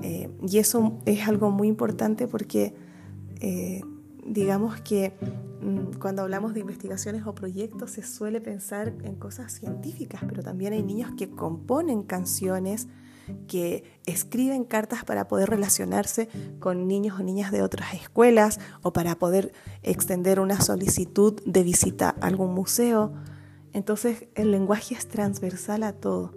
Eh, 0.02 0.30
y 0.48 0.58
eso 0.58 1.00
es 1.06 1.28
algo 1.28 1.52
muy 1.52 1.68
importante 1.68 2.28
porque 2.28 2.74
digamos 4.26 4.80
que 4.82 5.14
mm, 5.62 6.00
cuando 6.00 6.22
hablamos 6.22 6.54
de 6.54 6.62
investigaciones 6.62 7.26
o 7.26 7.34
proyectos 7.34 7.92
se 7.92 8.04
suele 8.04 8.42
pensar 8.42 8.94
en 9.04 9.16
cosas 9.16 9.52
científicas, 9.52 10.22
pero 10.28 10.44
también 10.44 10.74
hay 10.74 10.84
niños 10.84 11.12
que 11.18 11.30
componen 11.30 12.04
canciones, 12.04 12.88
que 13.48 13.84
escriben 14.06 14.64
cartas 14.64 15.06
para 15.06 15.28
poder 15.28 15.50
relacionarse 15.50 16.28
con 16.60 16.88
niños 16.88 17.20
o 17.20 17.24
niñas 17.24 17.52
de 17.52 17.62
otras 17.62 17.94
escuelas 17.94 18.60
o 18.82 18.94
para 18.94 19.16
poder 19.16 19.54
extender 19.84 20.40
una 20.40 20.60
solicitud 20.60 21.42
de 21.46 21.64
visita 21.64 22.16
a 22.20 22.28
algún 22.28 22.54
museo. 22.54 23.14
Entonces 23.74 24.28
el 24.36 24.52
lenguaje 24.52 24.96
es 24.96 25.08
transversal 25.08 25.84
a 25.84 25.94
todo 25.94 26.34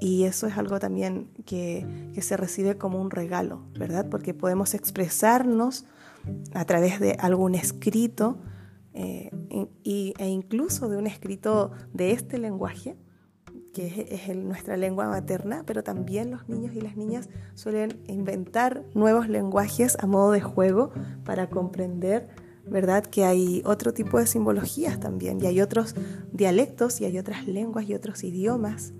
y 0.00 0.24
eso 0.24 0.46
es 0.46 0.56
algo 0.56 0.78
también 0.78 1.28
que, 1.44 1.86
se 2.20 2.36
recibe 2.36 2.76
como 2.76 3.00
un 3.00 3.10
regalo, 3.10 3.62
¿verdad? 3.78 4.08
Porque 4.10 4.34
podemos 4.34 4.74
expresarnos 4.74 5.84
a 6.54 6.64
través 6.64 7.00
de 7.00 7.12
algún 7.18 7.54
escrito 7.54 8.38
eh, 8.94 9.30
e 9.50 10.28
incluso 10.28 10.88
de 10.88 10.96
un 10.96 11.06
escrito 11.06 11.70
de 11.92 12.12
este 12.12 12.38
lenguaje 12.38 12.96
que 13.72 14.08
es, 14.10 14.36
nuestra 14.36 14.76
lengua 14.76 15.08
materna, 15.08 15.62
pero 15.66 15.84
también 15.84 16.30
los 16.30 16.48
niños 16.48 16.74
y 16.74 16.80
las 16.80 16.96
niñas 16.96 17.28
suelen 17.54 18.00
inventar 18.08 18.84
nuevos 18.94 19.28
lenguajes 19.28 19.96
a 20.00 20.06
modo 20.06 20.32
de 20.32 20.40
juego 20.40 20.90
para 21.24 21.48
comprender, 21.48 22.28
¿verdad? 22.66 23.04
Que 23.04 23.24
hay 23.24 23.62
otro 23.64 23.92
tipo 23.92 24.18
de 24.18 24.26
simbologías 24.26 24.98
también, 24.98 25.40
y 25.40 25.46
hay 25.46 25.60
otros 25.60 25.94
dialectos, 26.32 27.00
y 27.00 27.04
hay 27.04 27.18
otras 27.18 27.46
lenguas 27.46 27.88
y 27.88 27.94
otros 27.94 28.24
idiomas. 28.24 28.92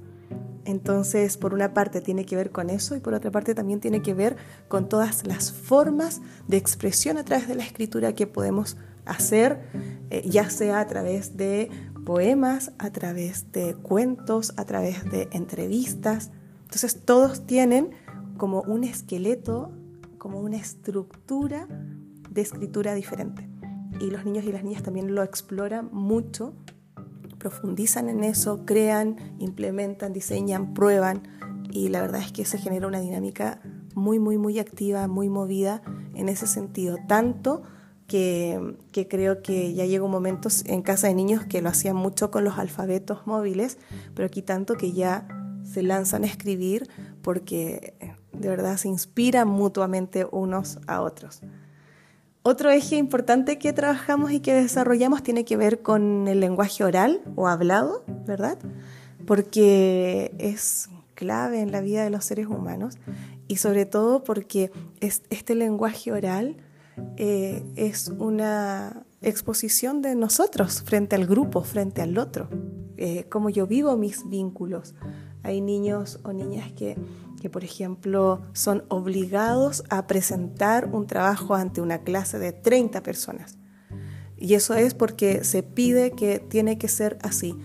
Entonces, 0.68 1.38
por 1.38 1.54
una 1.54 1.72
parte 1.72 2.02
tiene 2.02 2.26
que 2.26 2.36
ver 2.36 2.50
con 2.50 2.68
eso 2.68 2.94
y 2.94 3.00
por 3.00 3.14
otra 3.14 3.30
parte 3.30 3.54
también 3.54 3.80
tiene 3.80 4.02
que 4.02 4.12
ver 4.12 4.36
con 4.68 4.86
todas 4.86 5.26
las 5.26 5.50
formas 5.50 6.20
de 6.46 6.58
expresión 6.58 7.16
a 7.16 7.24
través 7.24 7.48
de 7.48 7.54
la 7.54 7.64
escritura 7.64 8.14
que 8.14 8.26
podemos 8.26 8.76
hacer, 9.06 9.62
eh, 10.10 10.28
ya 10.28 10.50
sea 10.50 10.80
a 10.80 10.86
través 10.86 11.38
de 11.38 11.70
poemas, 12.04 12.72
a 12.76 12.90
través 12.90 13.50
de 13.50 13.76
cuentos, 13.76 14.52
a 14.58 14.66
través 14.66 15.10
de 15.10 15.30
entrevistas. 15.32 16.32
Entonces 16.64 17.00
todos 17.02 17.46
tienen 17.46 17.92
como 18.36 18.60
un 18.60 18.84
esqueleto, 18.84 19.72
como 20.18 20.38
una 20.38 20.58
estructura 20.58 21.66
de 22.28 22.42
escritura 22.42 22.92
diferente. 22.92 23.48
Y 24.02 24.10
los 24.10 24.26
niños 24.26 24.44
y 24.44 24.52
las 24.52 24.64
niñas 24.64 24.82
también 24.82 25.14
lo 25.14 25.22
exploran 25.22 25.88
mucho, 25.92 26.52
profundizan 27.38 28.08
en 28.08 28.24
eso, 28.24 28.64
crean, 28.64 29.16
implementan, 29.38 30.12
diseñan, 30.12 30.74
prueban. 30.74 31.22
Y 31.70 31.88
la 31.88 32.00
verdad 32.00 32.20
es 32.20 32.32
que 32.32 32.44
se 32.44 32.58
genera 32.58 32.86
una 32.86 33.00
dinámica 33.00 33.60
muy, 33.94 34.18
muy, 34.18 34.38
muy 34.38 34.58
activa, 34.58 35.08
muy 35.08 35.28
movida 35.28 35.82
en 36.14 36.28
ese 36.28 36.46
sentido. 36.46 36.96
Tanto 37.06 37.62
que, 38.08 38.76
creo 39.08 39.42
que 39.42 39.74
ya 39.74 39.84
llegó 39.84 40.08
momentos 40.08 40.64
en 40.66 40.82
casa 40.82 41.06
de 41.06 41.14
niños 41.14 41.44
que 41.44 41.62
lo 41.62 41.68
hacían 41.68 41.94
mucho 41.94 42.30
con 42.30 42.42
los 42.42 42.58
alfabetos 42.58 43.26
móviles, 43.26 43.78
pero 44.14 44.26
aquí 44.26 44.42
tanto 44.42 44.74
que 44.74 44.92
ya 44.92 45.28
se 45.62 45.82
lanzan 45.82 46.24
a 46.24 46.26
escribir 46.26 46.88
porque 47.22 47.94
eh, 48.00 48.14
de 48.32 48.48
verdad 48.48 48.78
se 48.78 48.88
inspiran 48.88 49.46
mutuamente 49.46 50.26
unos 50.30 50.78
a 50.86 51.02
otros. 51.02 51.42
Otro 52.50 52.70
eje 52.70 52.96
importante 52.96 53.58
que 53.58 53.74
trabajamos 53.74 54.32
y 54.32 54.40
que 54.40 54.54
desarrollamos 54.54 55.22
tiene 55.22 55.44
que 55.44 55.58
ver 55.58 55.82
con 55.82 56.26
el 56.28 56.40
lenguaje 56.40 56.82
oral 56.82 57.20
o 57.36 57.46
hablado, 57.46 58.04
¿verdad? 58.26 58.56
Porque 59.26 60.34
es 60.38 60.88
clave 61.12 61.60
en 61.60 61.72
la 61.72 61.82
vida 61.82 62.04
de 62.04 62.08
los 62.08 62.24
seres 62.24 62.46
humanos 62.46 62.96
y 63.48 63.56
sobre 63.56 63.84
todo 63.84 64.24
porque 64.24 64.72
este 65.10 65.54
lenguaje 65.56 66.10
oral 66.10 66.56
eh, 67.18 67.62
es 67.76 68.08
una 68.18 69.04
exposición 69.20 70.00
de 70.00 70.14
nosotros 70.14 70.82
frente 70.82 71.16
al 71.16 71.26
grupo, 71.26 71.64
frente 71.64 72.00
al 72.00 72.16
otro, 72.16 72.48
eh, 72.96 73.26
cómo 73.28 73.50
yo 73.50 73.66
vivo 73.66 73.94
mis 73.98 74.26
vínculos. 74.26 74.94
Hay 75.42 75.60
niños 75.60 76.18
o 76.22 76.32
niñas 76.32 76.72
que, 76.72 76.96
que, 77.40 77.50
por 77.50 77.64
ejemplo, 77.64 78.42
son 78.52 78.84
obligados 78.88 79.84
a 79.90 80.06
presentar 80.06 80.86
un 80.92 81.06
trabajo 81.06 81.54
ante 81.54 81.80
una 81.80 81.98
clase 81.98 82.38
de 82.38 82.52
30 82.52 83.02
personas. 83.02 83.58
Y 84.36 84.54
eso 84.54 84.74
es 84.74 84.94
porque 84.94 85.44
se 85.44 85.62
pide 85.62 86.12
que 86.12 86.38
tiene 86.38 86.78
que 86.78 86.88
ser 86.88 87.18
así. 87.22 87.56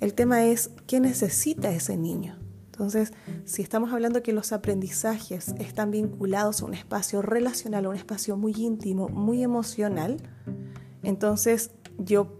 El 0.00 0.14
tema 0.14 0.44
es, 0.44 0.70
¿qué 0.86 1.00
necesita 1.00 1.70
ese 1.70 1.96
niño? 1.96 2.38
Entonces, 2.66 3.12
si 3.44 3.62
estamos 3.62 3.92
hablando 3.92 4.22
que 4.22 4.32
los 4.32 4.52
aprendizajes 4.52 5.48
están 5.58 5.90
vinculados 5.90 6.62
a 6.62 6.64
un 6.64 6.74
espacio 6.74 7.22
relacional, 7.22 7.84
a 7.84 7.90
un 7.90 7.96
espacio 7.96 8.36
muy 8.36 8.52
íntimo, 8.56 9.08
muy 9.08 9.42
emocional, 9.42 10.16
entonces 11.02 11.70
yo, 11.98 12.38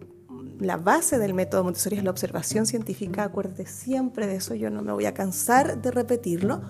la 0.62 0.77
base 0.77 1.18
del 1.18 1.35
método 1.35 1.64
Montessori 1.64 1.96
es 1.96 2.05
la 2.05 2.11
observación 2.11 2.66
científica, 2.66 3.25
acuérdate 3.25 3.66
siempre 3.66 4.27
de 4.27 4.37
eso, 4.37 4.55
yo 4.55 4.70
no 4.70 4.83
me 4.83 4.92
voy 4.92 5.07
a 5.07 5.14
cansar 5.14 5.81
de 5.81 5.90
repetirlo. 5.90 6.62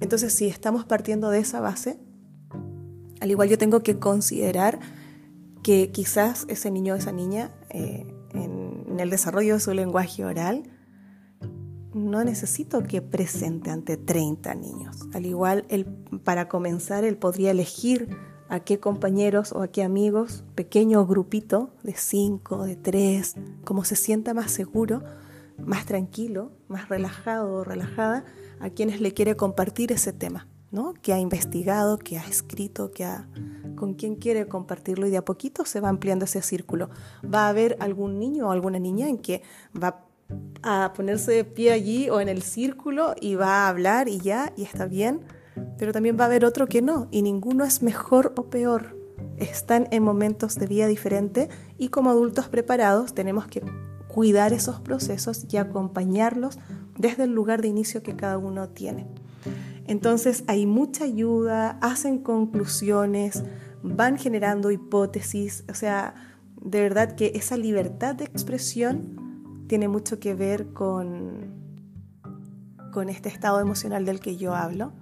Entonces, 0.00 0.32
si 0.32 0.48
estamos 0.48 0.84
partiendo 0.84 1.30
de 1.30 1.38
esa 1.38 1.60
base, 1.60 1.98
al 3.20 3.30
igual 3.30 3.48
yo 3.48 3.58
tengo 3.58 3.82
que 3.82 3.98
considerar 3.98 4.80
que 5.62 5.90
quizás 5.90 6.44
ese 6.48 6.70
niño 6.70 6.94
o 6.94 6.96
esa 6.96 7.12
niña 7.12 7.52
eh, 7.70 8.04
en 8.34 8.98
el 8.98 9.10
desarrollo 9.10 9.54
de 9.54 9.60
su 9.60 9.72
lenguaje 9.72 10.24
oral, 10.24 10.64
no 11.94 12.24
necesito 12.24 12.82
que 12.82 13.02
presente 13.02 13.70
ante 13.70 13.96
30 13.96 14.54
niños. 14.54 14.96
Al 15.12 15.26
igual, 15.26 15.66
él, 15.68 15.86
para 16.24 16.48
comenzar, 16.48 17.04
él 17.04 17.16
podría 17.16 17.50
elegir 17.50 18.16
a 18.52 18.60
qué 18.60 18.78
compañeros 18.78 19.52
o 19.52 19.62
a 19.62 19.68
qué 19.68 19.82
amigos, 19.82 20.44
pequeño 20.54 21.06
grupito 21.06 21.70
de 21.84 21.94
5, 21.94 22.66
de 22.66 22.76
3, 22.76 23.34
como 23.64 23.82
se 23.82 23.96
sienta 23.96 24.34
más 24.34 24.50
seguro, 24.50 25.02
más 25.56 25.86
tranquilo, 25.86 26.52
más 26.68 26.90
relajado 26.90 27.50
o 27.54 27.64
relajada, 27.64 28.26
a 28.60 28.68
quienes 28.68 29.00
le 29.00 29.14
quiere 29.14 29.36
compartir 29.36 29.90
ese 29.90 30.12
tema, 30.12 30.48
¿no? 30.70 30.92
Que 30.92 31.14
ha 31.14 31.18
investigado, 31.18 31.96
que 31.98 32.18
ha 32.18 32.26
escrito, 32.26 32.90
que 32.90 33.06
ha 33.06 33.26
con 33.74 33.94
quién 33.94 34.16
quiere 34.16 34.46
compartirlo 34.46 35.06
y 35.06 35.10
de 35.10 35.16
a 35.16 35.24
poquito 35.24 35.64
se 35.64 35.80
va 35.80 35.88
ampliando 35.88 36.26
ese 36.26 36.42
círculo. 36.42 36.90
Va 37.24 37.46
a 37.46 37.48
haber 37.48 37.78
algún 37.80 38.18
niño 38.18 38.48
o 38.48 38.52
alguna 38.52 38.78
niña 38.78 39.08
en 39.08 39.16
que 39.16 39.40
va 39.74 40.04
a 40.62 40.92
ponerse 40.94 41.32
de 41.32 41.44
pie 41.44 41.72
allí 41.72 42.10
o 42.10 42.20
en 42.20 42.28
el 42.28 42.42
círculo 42.42 43.14
y 43.18 43.34
va 43.34 43.64
a 43.64 43.68
hablar 43.70 44.10
y 44.10 44.18
ya, 44.18 44.52
y 44.58 44.64
está 44.64 44.84
bien, 44.84 45.22
pero 45.78 45.92
también 45.92 46.16
va 46.18 46.24
a 46.24 46.26
haber 46.26 46.44
otro 46.44 46.66
que 46.66 46.82
no, 46.82 47.08
y 47.10 47.22
ninguno 47.22 47.64
es 47.64 47.82
mejor 47.82 48.32
o 48.36 48.44
peor. 48.44 48.96
Están 49.36 49.88
en 49.90 50.02
momentos 50.02 50.56
de 50.56 50.66
vida 50.66 50.86
diferente 50.86 51.48
y 51.78 51.88
como 51.88 52.10
adultos 52.10 52.48
preparados 52.48 53.14
tenemos 53.14 53.46
que 53.46 53.62
cuidar 54.08 54.52
esos 54.52 54.80
procesos 54.80 55.46
y 55.50 55.56
acompañarlos 55.56 56.58
desde 56.98 57.24
el 57.24 57.32
lugar 57.32 57.62
de 57.62 57.68
inicio 57.68 58.02
que 58.02 58.14
cada 58.14 58.38
uno 58.38 58.68
tiene. 58.68 59.06
Entonces 59.86 60.44
hay 60.46 60.66
mucha 60.66 61.04
ayuda, 61.04 61.78
hacen 61.80 62.18
conclusiones, 62.18 63.42
van 63.82 64.18
generando 64.18 64.70
hipótesis, 64.70 65.64
o 65.68 65.74
sea, 65.74 66.14
de 66.60 66.80
verdad 66.80 67.16
que 67.16 67.32
esa 67.34 67.56
libertad 67.56 68.14
de 68.14 68.24
expresión 68.24 69.64
tiene 69.66 69.88
mucho 69.88 70.20
que 70.20 70.34
ver 70.34 70.72
con, 70.72 71.54
con 72.92 73.08
este 73.08 73.28
estado 73.28 73.58
emocional 73.58 74.04
del 74.04 74.20
que 74.20 74.36
yo 74.36 74.54
hablo 74.54 74.92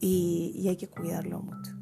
y, 0.00 0.66
hay 0.68 0.76
que 0.76 0.88
cuidarlo 0.88 1.40
mucho. 1.40 1.72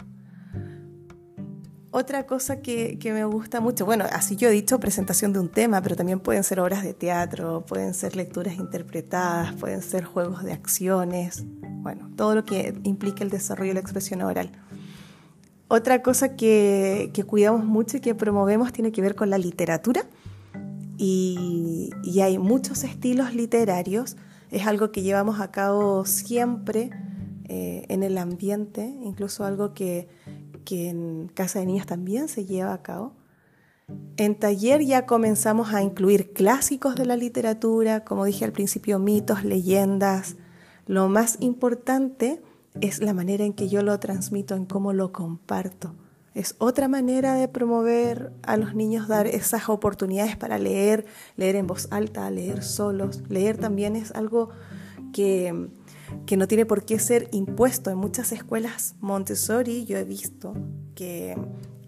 Otra 1.90 2.26
cosa 2.26 2.60
que, 2.60 2.98
que, 2.98 3.12
me 3.12 3.24
gusta 3.24 3.60
mucho, 3.60 3.86
bueno, 3.86 4.04
así 4.12 4.36
yo 4.36 4.48
he 4.48 4.52
dicho 4.52 4.78
presentación 4.78 5.32
de 5.32 5.40
un 5.40 5.48
tema, 5.48 5.80
pero 5.80 5.96
también 5.96 6.20
pueden 6.20 6.44
ser 6.44 6.60
obras 6.60 6.82
de 6.82 6.92
teatro, 6.92 7.64
pueden 7.64 7.94
ser 7.94 8.14
lecturas 8.14 8.56
interpretadas, 8.56 9.54
pueden 9.54 9.80
ser 9.80 10.04
juegos 10.04 10.44
de 10.44 10.52
acciones, 10.52 11.44
bueno, 11.62 12.10
todo 12.16 12.34
lo 12.34 12.44
que 12.44 12.78
implica 12.84 13.24
el 13.24 13.30
desarrollo 13.30 13.70
de 13.70 13.74
la 13.74 13.80
expresión 13.80 14.20
oral. 14.20 14.52
Otra 15.68 16.02
cosa 16.02 16.34
que, 16.34 17.12
cuidamos 17.26 17.64
mucho 17.64 17.98
y 17.98 18.00
que 18.00 18.14
promovemos 18.14 18.72
tiene 18.72 18.90
que 18.90 19.02
ver 19.02 19.14
con 19.14 19.28
la 19.28 19.36
literatura. 19.36 20.06
Y, 20.96 21.90
hay 22.22 22.38
muchos 22.38 22.84
estilos 22.84 23.34
literarios. 23.34 24.16
Es 24.50 24.66
algo 24.66 24.90
que 24.90 25.02
llevamos 25.02 25.40
a 25.40 25.50
cabo 25.50 26.06
siempre 26.06 26.90
eh, 27.48 27.84
en 27.88 28.02
el 28.02 28.18
ambiente, 28.18 28.94
incluso 29.02 29.44
algo 29.44 29.74
que, 29.74 30.08
que 30.64 30.88
en 30.88 31.30
Casa 31.34 31.60
de 31.60 31.66
Niños 31.66 31.86
también 31.86 32.28
se 32.28 32.44
lleva 32.44 32.72
a 32.72 32.82
cabo. 32.82 33.14
En 34.16 34.34
taller 34.34 34.82
ya 34.82 35.06
comenzamos 35.06 35.72
a 35.72 35.82
incluir 35.82 36.32
clásicos 36.32 36.94
de 36.94 37.06
la 37.06 37.16
literatura, 37.16 38.04
como 38.04 38.26
dije 38.26 38.44
al 38.44 38.52
principio, 38.52 38.98
mitos, 38.98 39.44
leyendas. 39.44 40.36
Lo 40.86 41.08
más 41.08 41.38
importante 41.40 42.42
es 42.80 43.00
la 43.00 43.14
manera 43.14 43.44
en 43.44 43.54
que 43.54 43.68
yo 43.68 43.82
lo 43.82 43.98
transmito, 43.98 44.54
en 44.54 44.66
cómo 44.66 44.92
lo 44.92 45.12
comparto. 45.12 45.94
Es 46.34 46.54
otra 46.58 46.86
manera 46.86 47.34
de 47.34 47.48
promover 47.48 48.32
a 48.42 48.56
los 48.56 48.74
niños, 48.74 49.08
dar 49.08 49.26
esas 49.26 49.68
oportunidades 49.68 50.36
para 50.36 50.58
leer, 50.58 51.06
leer 51.36 51.56
en 51.56 51.66
voz 51.66 51.88
alta, 51.90 52.30
leer 52.30 52.62
solos. 52.62 53.22
Leer 53.28 53.56
también 53.58 53.96
es 53.96 54.12
algo 54.12 54.50
que, 55.12 55.70
que 56.26 56.36
no 56.36 56.48
tiene 56.48 56.66
por 56.66 56.84
qué 56.84 56.98
ser 56.98 57.28
impuesto. 57.32 57.90
En 57.90 57.98
muchas 57.98 58.32
escuelas 58.32 58.96
Montessori 59.00 59.84
yo 59.84 59.98
he 59.98 60.04
visto 60.04 60.54
que 60.94 61.36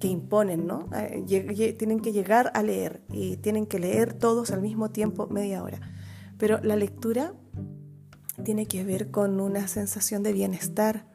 que 0.01 0.09
imponen, 0.09 0.67
¿no? 0.67 0.89
Eh, 0.97 1.75
tienen 1.79 2.01
que 2.01 2.13
llegar 2.13 2.51
a 2.55 2.63
leer 2.63 3.03
y 3.13 3.37
tienen 3.37 3.67
que 3.67 3.79
leer 3.79 4.15
todos 4.15 4.51
al 4.51 4.63
mismo 4.63 4.91
tiempo 4.91 5.29
media 5.29 5.63
hora. 5.63 5.79
Pero 6.39 6.59
la 6.63 6.75
lectura 6.75 7.35
tiene 8.43 8.67
que 8.67 8.83
ver 8.83 9.11
con 9.11 9.39
una 9.41 9.69
sensación 9.69 10.23
de 10.23 10.33
bienestar 10.33 11.07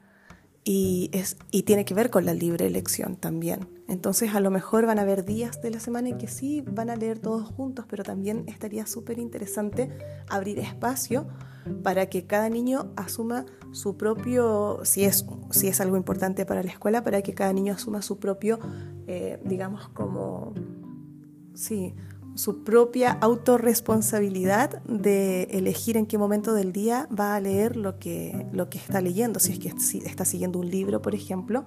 y, 0.68 1.12
es, 1.14 1.38
y 1.52 1.64
tiene 1.64 1.86
que 1.86 1.94
ver 1.94 2.10
con 2.10 2.26
la 2.26 2.34
libre 2.34 2.66
elección 2.66 3.16
también. 3.16 3.70
Entonces 3.88 4.34
a 4.34 4.40
lo 4.40 4.50
mejor 4.50 4.88
van 4.88 4.98
a 4.98 5.04
haber 5.04 5.24
días 5.24 5.62
de 5.62 5.70
la 5.70 5.80
semana 5.80 6.10
en 6.10 6.18
que 6.18 6.28
sí 6.28 6.62
van 6.62 6.90
a 6.90 6.96
leer 6.96 7.20
todos 7.20 7.48
juntos, 7.48 7.86
pero 7.88 8.04
también 8.04 8.44
estaría 8.48 8.88
súper 8.88 9.20
interesante 9.20 9.96
abrir 10.28 10.58
espacio 10.58 11.28
para 11.84 12.08
que 12.08 12.26
cada 12.26 12.50
niño 12.50 12.92
asuma 12.96 13.46
su 13.72 13.96
propio, 13.96 14.80
si 14.84 15.06
es, 15.06 15.26
si 15.52 15.68
es 15.68 15.80
algo 15.82 15.98
importante 15.98 16.48
para 16.48 16.64
la 16.64 16.72
escuela, 16.72 17.04
para 17.04 17.22
que 17.22 17.36
cada 17.36 17.54
niño 17.54 17.74
asuma 17.74 18.02
su 18.02 18.18
propio, 18.18 18.60
eh, 19.06 19.40
digamos, 19.46 19.88
como, 19.90 20.54
sí, 21.54 21.94
su 22.36 22.64
propia 22.64 23.12
autorresponsabilidad 23.22 24.84
de 24.84 25.44
elegir 25.44 25.98
en 25.98 26.06
qué 26.06 26.18
momento 26.18 26.54
del 26.54 26.72
día 26.74 27.08
va 27.18 27.36
a 27.36 27.40
leer 27.40 27.76
lo 27.76 27.98
que, 27.98 28.46
lo 28.52 28.70
que 28.70 28.78
está 28.78 29.02
leyendo, 29.02 29.40
si 29.40 29.54
es 29.54 29.60
que 29.60 29.74
está 30.06 30.26
siguiendo 30.26 30.60
un 30.60 30.70
libro, 30.70 31.02
por 31.02 31.16
ejemplo, 31.16 31.66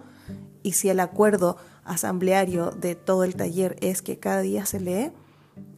y 0.62 0.72
si 0.72 0.88
el 0.88 1.00
acuerdo 1.00 1.56
asambleario 1.84 2.70
de 2.70 2.94
todo 2.94 3.24
el 3.24 3.34
taller 3.34 3.76
es 3.80 4.02
que 4.02 4.18
cada 4.18 4.42
día 4.42 4.66
se 4.66 4.80
lee, 4.80 5.12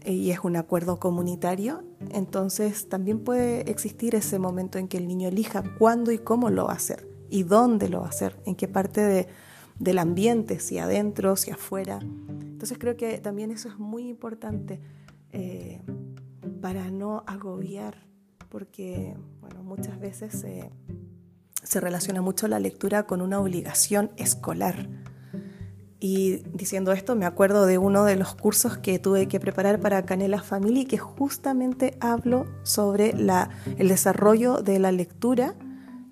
y 0.05 0.31
es 0.31 0.41
un 0.43 0.57
acuerdo 0.57 0.99
comunitario, 0.99 1.83
entonces 2.11 2.89
también 2.89 3.21
puede 3.21 3.71
existir 3.71 4.15
ese 4.15 4.39
momento 4.39 4.79
en 4.79 4.89
que 4.89 4.99
el 4.99 5.07
niño 5.07 5.29
elija 5.29 5.63
cuándo 5.79 6.11
y 6.11 6.19
cómo 6.19 6.51
lo 6.51 6.67
va 6.67 6.73
a 6.73 6.77
hacer 6.77 7.09
y 7.29 7.45
dónde 7.45 7.89
lo 7.89 8.01
va 8.01 8.07
a 8.07 8.11
hacer, 8.11 8.41
en 8.45 8.57
qué 8.57 8.67
parte 8.67 9.01
de, 9.01 9.29
del 9.81 9.99
ambiente, 9.99 10.61
si 10.61 10.79
adentro, 10.79 11.35
si 11.35 11.51
afuera. 11.51 11.99
Entonces 12.01 12.79
creo 12.79 12.97
que 12.97 13.19
también 13.19 13.51
eso 13.51 13.69
es 13.69 13.79
muy 13.79 14.09
importante 14.09 14.81
eh, 15.33 15.81
para 16.61 16.93
no 16.93 17.25
agobiar, 17.27 18.07
porque 18.49 19.17
bueno, 19.41 19.65
muchas 19.65 19.99
veces 19.99 20.47
se 21.63 21.81
relaciona 21.81 22.23
mucho 22.23 22.47
la 22.47 22.61
lectura 22.61 23.05
con 23.07 23.21
una 23.21 23.41
obligación 23.41 24.13
escolar 24.17 24.89
y 26.01 26.39
diciendo 26.55 26.93
esto, 26.93 27.15
me 27.15 27.27
acuerdo 27.27 27.67
de 27.67 27.77
uno 27.77 28.05
de 28.05 28.17
los 28.17 28.35
cursos 28.35 28.79
que 28.79 28.99
tuve 28.99 29.29
que 29.29 29.39
preparar 29.39 29.81
para 29.81 30.07
Canela 30.07 30.43
Family, 30.43 30.87
que 30.87 30.97
justamente 30.97 31.99
hablo 32.01 32.47
sobre 32.63 33.13
la, 33.13 33.51
el 33.77 33.89
desarrollo 33.89 34.63
de 34.63 34.79
la 34.79 34.93
lectura 34.93 35.55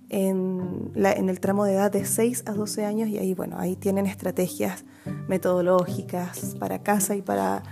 en, 0.09 0.91
la, 0.95 1.13
en, 1.13 1.29
el 1.29 1.41
tramo 1.41 1.65
de 1.65 1.75
edad 1.75 1.91
de 1.91 2.05
6 2.05 2.45
a 2.47 2.53
12 2.53 2.85
años. 2.85 3.09
Y 3.09 3.19
ahí, 3.19 3.35
bueno, 3.35 3.59
ahí 3.59 3.77
tienen 3.77 4.07
estrategias 4.07 4.85
metodológicas 5.29 6.57
para 6.59 6.83
casa 6.83 7.17
y 7.17 7.23
para, 7.23 7.63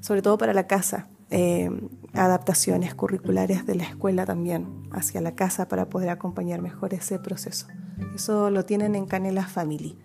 sobre 0.00 0.22
todo 0.22 0.38
para 0.38 0.54
la 0.54 0.66
casa. 0.66 1.08
Eh, 1.32 1.70
adaptaciones 2.12 2.92
curriculares 2.94 3.64
de 3.64 3.76
la 3.76 3.84
escuela 3.84 4.26
también 4.26 4.88
hacia 4.90 5.20
la 5.20 5.36
casa 5.36 5.68
para 5.68 5.88
poder 5.88 6.08
acompañar 6.08 6.60
mejor 6.60 6.92
ese 6.92 7.20
proceso. 7.20 7.68
Eso 8.16 8.50
lo 8.50 8.64
tienen 8.64 8.96
en 8.96 9.06
Canela 9.06 9.46
Family. 9.46 9.96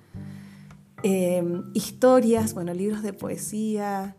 Em, 1.02 1.63
historias, 1.74 2.54
bueno, 2.54 2.74
libros 2.74 3.02
de 3.02 3.13
poesía, 3.13 4.15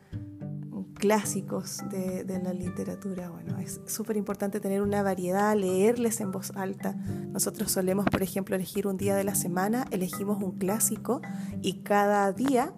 clásicos 0.98 1.82
de, 1.90 2.24
la 2.42 2.52
literatura. 2.52 3.30
Bueno, 3.30 3.59
es 3.59 3.80
súper 3.87 4.16
importante 4.16 4.61
tener 4.61 4.82
una 4.82 5.02
variedad, 5.02 5.56
leerles 5.56 6.20
en 6.20 6.32
voz 6.32 6.52
alta. 6.56 6.94
Nosotros 7.32 7.70
solemos, 7.70 8.06
por 8.06 8.22
ejemplo, 8.22 8.56
elegir 8.56 8.87
un 8.87 8.96
día 8.96 9.14
de 9.14 9.24
la 9.24 9.35
semana, 9.35 9.87
elegimos 9.90 10.42
un 10.42 10.59
clásico 10.59 11.20
y 11.62 11.82
cada 11.82 12.32
día 12.32 12.74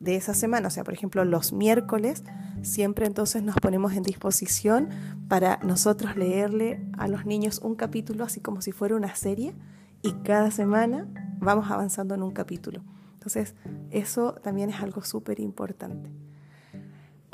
de 0.00 0.16
esa 0.16 0.34
semana, 0.34 0.68
o 0.68 0.70
sea, 0.70 0.84
por 0.84 0.94
ejemplo, 0.94 1.24
los 1.24 1.52
miércoles, 1.52 2.22
siempre 2.62 3.06
entonces 3.06 3.42
nos 3.42 3.56
ponemos 3.56 3.94
en 3.94 4.02
disposición 4.02 4.90
para 5.28 5.58
nosotros 5.62 6.16
leerle 6.16 6.86
a 6.98 7.08
los 7.08 7.24
niños 7.24 7.60
un 7.62 7.74
capítulo, 7.74 8.24
así 8.24 8.40
como 8.40 8.60
si 8.60 8.72
fuera 8.72 8.94
una 8.94 9.14
serie, 9.14 9.54
y 10.02 10.12
cada 10.22 10.50
semana 10.50 11.08
vamos 11.38 11.70
avanzando 11.70 12.14
en 12.14 12.22
un 12.22 12.32
capítulo. 12.32 12.82
Entonces, 13.14 13.54
eso 13.90 14.34
también 14.34 14.70
es 14.70 14.80
algo 14.80 15.02
súper 15.02 15.40
importante. 15.40 16.10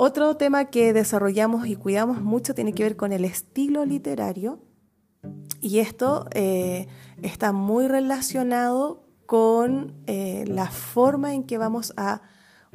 Otro 0.05 0.35
tema 0.35 0.65
que 0.65 0.91
desarrollamos 0.91 1.65
y 1.65 1.77
cuidamos 1.77 2.21
mucho 2.21 2.53
tiene 2.53 2.73
que 2.73 2.83
ver 2.83 2.97
con 2.97 3.13
el 3.13 3.23
estilo 3.23 3.85
literario. 3.85 4.59
Y 5.61 5.79
esto 5.79 6.27
eh, 6.33 6.87
está 7.21 7.53
muy 7.53 7.87
relacionado 7.87 9.07
con 9.25 9.93
eh, 10.07 10.43
la 10.45 10.69
forma 10.69 11.33
en 11.33 11.45
que 11.45 11.57
vamos 11.57 11.93
a 11.95 12.21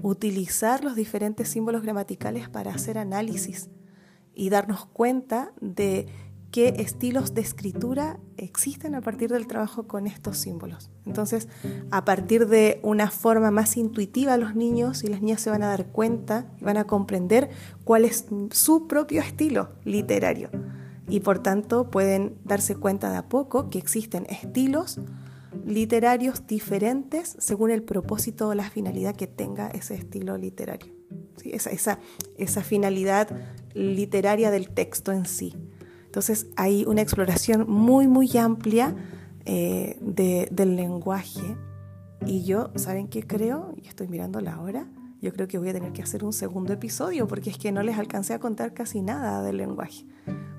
utilizar 0.00 0.82
los 0.82 0.96
diferentes 0.96 1.50
símbolos 1.50 1.82
gramaticales 1.82 2.48
para 2.48 2.72
hacer 2.72 2.96
análisis 2.96 3.68
y 4.32 4.48
darnos 4.48 4.86
cuenta 4.86 5.52
de 5.60 6.06
qué 6.50 6.74
estilos 6.78 7.34
de 7.34 7.42
escritura 7.42 8.18
existen 8.36 8.94
a 8.94 9.00
partir 9.00 9.30
del 9.30 9.46
trabajo 9.46 9.86
con 9.86 10.06
estos 10.06 10.38
símbolos. 10.38 10.90
Entonces, 11.04 11.48
a 11.90 12.04
partir 12.04 12.46
de 12.46 12.80
una 12.82 13.10
forma 13.10 13.50
más 13.50 13.76
intuitiva, 13.76 14.36
los 14.36 14.54
niños 14.54 15.04
y 15.04 15.08
las 15.08 15.20
niñas 15.20 15.40
se 15.40 15.50
van 15.50 15.62
a 15.62 15.68
dar 15.68 15.86
cuenta 15.88 16.46
y 16.60 16.64
van 16.64 16.78
a 16.78 16.84
comprender 16.84 17.50
cuál 17.84 18.04
es 18.04 18.26
su 18.50 18.86
propio 18.86 19.20
estilo 19.20 19.70
literario. 19.84 20.50
Y 21.08 21.20
por 21.20 21.38
tanto 21.42 21.90
pueden 21.90 22.36
darse 22.44 22.76
cuenta 22.76 23.10
de 23.10 23.18
a 23.18 23.28
poco 23.28 23.70
que 23.70 23.78
existen 23.78 24.26
estilos 24.28 25.00
literarios 25.66 26.46
diferentes 26.46 27.36
según 27.38 27.70
el 27.70 27.82
propósito 27.82 28.48
o 28.48 28.54
la 28.54 28.70
finalidad 28.70 29.16
que 29.16 29.26
tenga 29.26 29.68
ese 29.68 29.94
estilo 29.94 30.36
literario. 30.36 30.92
Esa, 31.44 31.70
esa, 31.70 31.98
esa 32.36 32.62
finalidad 32.62 33.28
literaria 33.74 34.50
del 34.50 34.70
texto 34.70 35.12
en 35.12 35.24
sí. 35.24 35.54
Entonces 36.18 36.48
hay 36.56 36.84
una 36.84 37.00
exploración 37.00 37.70
muy, 37.70 38.08
muy 38.08 38.36
amplia 38.36 38.92
eh, 39.44 39.96
del 40.00 40.74
lenguaje. 40.74 41.56
Y 42.26 42.42
yo, 42.42 42.72
¿saben 42.74 43.06
qué 43.06 43.22
creo? 43.22 43.72
Y 43.80 43.86
estoy 43.86 44.08
mirando 44.08 44.40
la 44.40 44.60
hora. 44.60 44.88
Yo 45.22 45.32
creo 45.32 45.46
que 45.46 45.58
voy 45.58 45.68
a 45.68 45.74
tener 45.74 45.92
que 45.92 46.02
hacer 46.02 46.24
un 46.24 46.32
segundo 46.32 46.72
episodio 46.72 47.28
porque 47.28 47.50
es 47.50 47.56
que 47.56 47.70
no 47.70 47.84
les 47.84 47.98
alcancé 47.98 48.34
a 48.34 48.40
contar 48.40 48.74
casi 48.74 49.00
nada 49.00 49.44
del 49.44 49.58
lenguaje. 49.58 50.06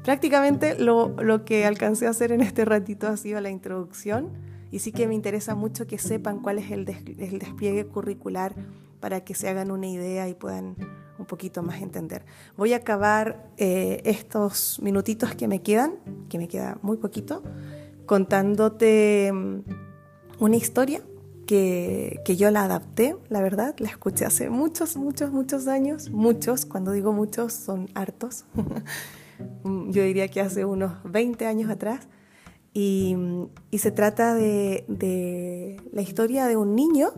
Prácticamente 0.06 0.80
lo, 0.80 1.10
lo 1.22 1.44
que 1.44 1.66
alcancé 1.66 2.08
a 2.08 2.12
hacer 2.12 2.32
en 2.32 2.40
este 2.40 2.64
ratito 2.64 3.08
ha 3.08 3.18
sido 3.18 3.42
la 3.42 3.50
introducción 3.50 4.30
y 4.72 4.80
sí 4.80 4.94
que 4.94 5.10
me 5.10 5.14
interesa 5.14 5.56
mucho 5.56 5.88
que 5.88 5.98
sepan 5.98 6.40
cuál 6.40 6.60
es 6.60 6.72
el, 6.72 6.88
el 6.88 7.38
despliegue 7.38 7.86
curricular 7.86 8.56
para 9.02 9.26
que 9.26 9.36
se 9.36 9.50
hagan 9.50 9.72
una 9.72 9.88
idea 9.88 10.30
y 10.30 10.36
puedan 10.36 10.78
un 11.20 11.26
poquito 11.26 11.62
más 11.62 11.82
entender. 11.82 12.26
Voy 12.58 12.74
a 12.74 12.78
acabar 12.78 13.52
eh, 13.58 14.02
estos 14.06 14.80
minutitos 14.82 15.36
que 15.36 15.48
me 15.48 15.62
quedan, 15.62 15.96
que 16.30 16.38
me 16.38 16.48
queda 16.48 16.80
muy 16.82 16.98
poquito, 16.98 17.44
contándote 18.06 19.32
mm, 19.34 19.60
una 20.40 20.56
historia 20.56 21.02
que, 21.46 22.22
que, 22.26 22.38
yo 22.38 22.50
la 22.52 22.64
adapté, 22.64 23.16
la 23.28 23.42
verdad, 23.42 23.76
la 23.80 23.90
escuché 23.90 24.26
hace 24.26 24.50
muchos, 24.50 24.98
muchos, 24.98 25.32
muchos 25.32 25.68
años, 25.68 26.10
muchos, 26.10 26.66
cuando 26.66 26.92
digo 26.92 27.12
muchos 27.12 27.54
son 27.54 27.90
hartos, 27.96 28.46
yo 29.64 30.04
diría 30.04 30.28
que 30.28 30.42
hace 30.42 30.64
unos 30.64 30.94
20 31.04 31.46
años 31.48 31.70
atrás, 31.70 32.08
y, 32.72 33.18
y 33.72 33.80
se 33.80 33.92
trata 33.92 34.36
de, 34.36 34.86
de 34.88 35.82
la 35.92 36.02
historia 36.04 36.46
de 36.46 36.56
un 36.56 36.76
niño 36.76 37.12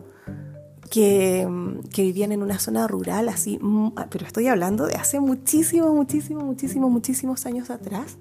que, 0.92 1.48
vivían 1.96 2.32
en 2.32 2.42
una 2.42 2.58
zona 2.58 2.86
rural, 2.86 3.30
así, 3.30 3.58
mm, 3.58 3.92
ah, 3.96 4.08
pero 4.10 4.26
estoy 4.26 4.48
hablando 4.48 4.86
de 4.86 4.94
hace 4.94 5.20
muchísimo, 5.20 5.94
muchísimo, 5.94 6.42
muchísimo, 6.44 6.90
muchísimos 6.90 7.46
años 7.46 7.70
atrás, 7.70 8.18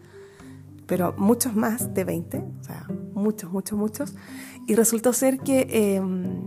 pero 0.87 1.13
muchos 1.17 1.53
más 1.53 1.93
de 1.93 2.05
20, 2.05 2.37
o 2.37 2.63
sea, 2.63 2.87
muchos, 3.13 3.51
muchos, 3.51 3.77
muchos. 3.77 4.15
Y 4.67 4.75
resultó 4.75 5.11
ser 5.11 5.39
que 5.39 5.67
em, 5.69 6.43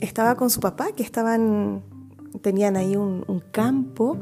estaba 0.00 0.34
con 0.34 0.50
su 0.50 0.58
papá, 0.58 0.90
que 0.96 1.04
estaban, 1.04 1.84
tenían 2.40 2.76
ahí 2.76 2.96
un, 2.96 3.24
un 3.28 3.40
campo 3.52 4.18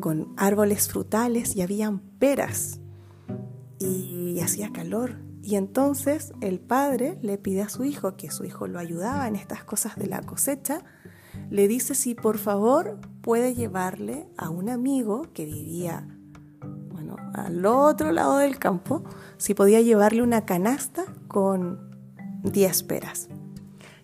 con 0.00 0.32
árboles 0.38 0.88
frutales 0.88 1.54
y 1.54 1.60
habían 1.60 1.98
peras 2.18 2.80
y 3.78 4.40
hacía 4.40 4.72
calor. 4.72 5.27
Y 5.42 5.56
entonces 5.56 6.32
el 6.40 6.60
padre 6.60 7.18
le 7.22 7.38
pide 7.38 7.62
a 7.62 7.68
su 7.68 7.84
hijo, 7.84 8.16
que 8.16 8.30
su 8.30 8.44
hijo 8.44 8.66
lo 8.66 8.78
ayudaba 8.78 9.28
en 9.28 9.36
estas 9.36 9.64
cosas 9.64 9.96
de 9.96 10.06
la 10.06 10.22
cosecha, 10.22 10.84
le 11.50 11.68
dice 11.68 11.94
si 11.94 12.14
por 12.14 12.38
favor 12.38 12.98
puede 13.22 13.54
llevarle 13.54 14.28
a 14.36 14.50
un 14.50 14.68
amigo 14.68 15.22
que 15.32 15.44
vivía 15.44 16.06
bueno, 16.90 17.16
al 17.34 17.64
otro 17.64 18.12
lado 18.12 18.38
del 18.38 18.58
campo, 18.58 19.04
si 19.36 19.54
podía 19.54 19.80
llevarle 19.80 20.22
una 20.22 20.44
canasta 20.44 21.04
con 21.28 21.78
10 22.42 22.82
peras. 22.82 23.28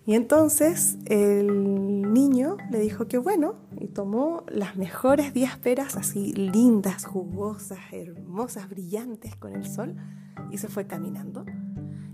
Y 0.05 0.13
entonces 0.13 0.97
el 1.05 2.13
niño 2.13 2.57
le 2.69 2.79
dijo 2.79 3.07
que 3.07 3.17
bueno, 3.17 3.55
y 3.79 3.87
tomó 3.87 4.43
las 4.47 4.75
mejores 4.77 5.33
10 5.33 5.57
peras, 5.57 5.95
así 5.95 6.31
lindas, 6.33 7.05
jugosas, 7.05 7.79
hermosas, 7.91 8.69
brillantes 8.69 9.35
con 9.35 9.55
el 9.55 9.65
sol, 9.65 9.95
y 10.51 10.57
se 10.57 10.67
fue 10.67 10.87
caminando. 10.87 11.45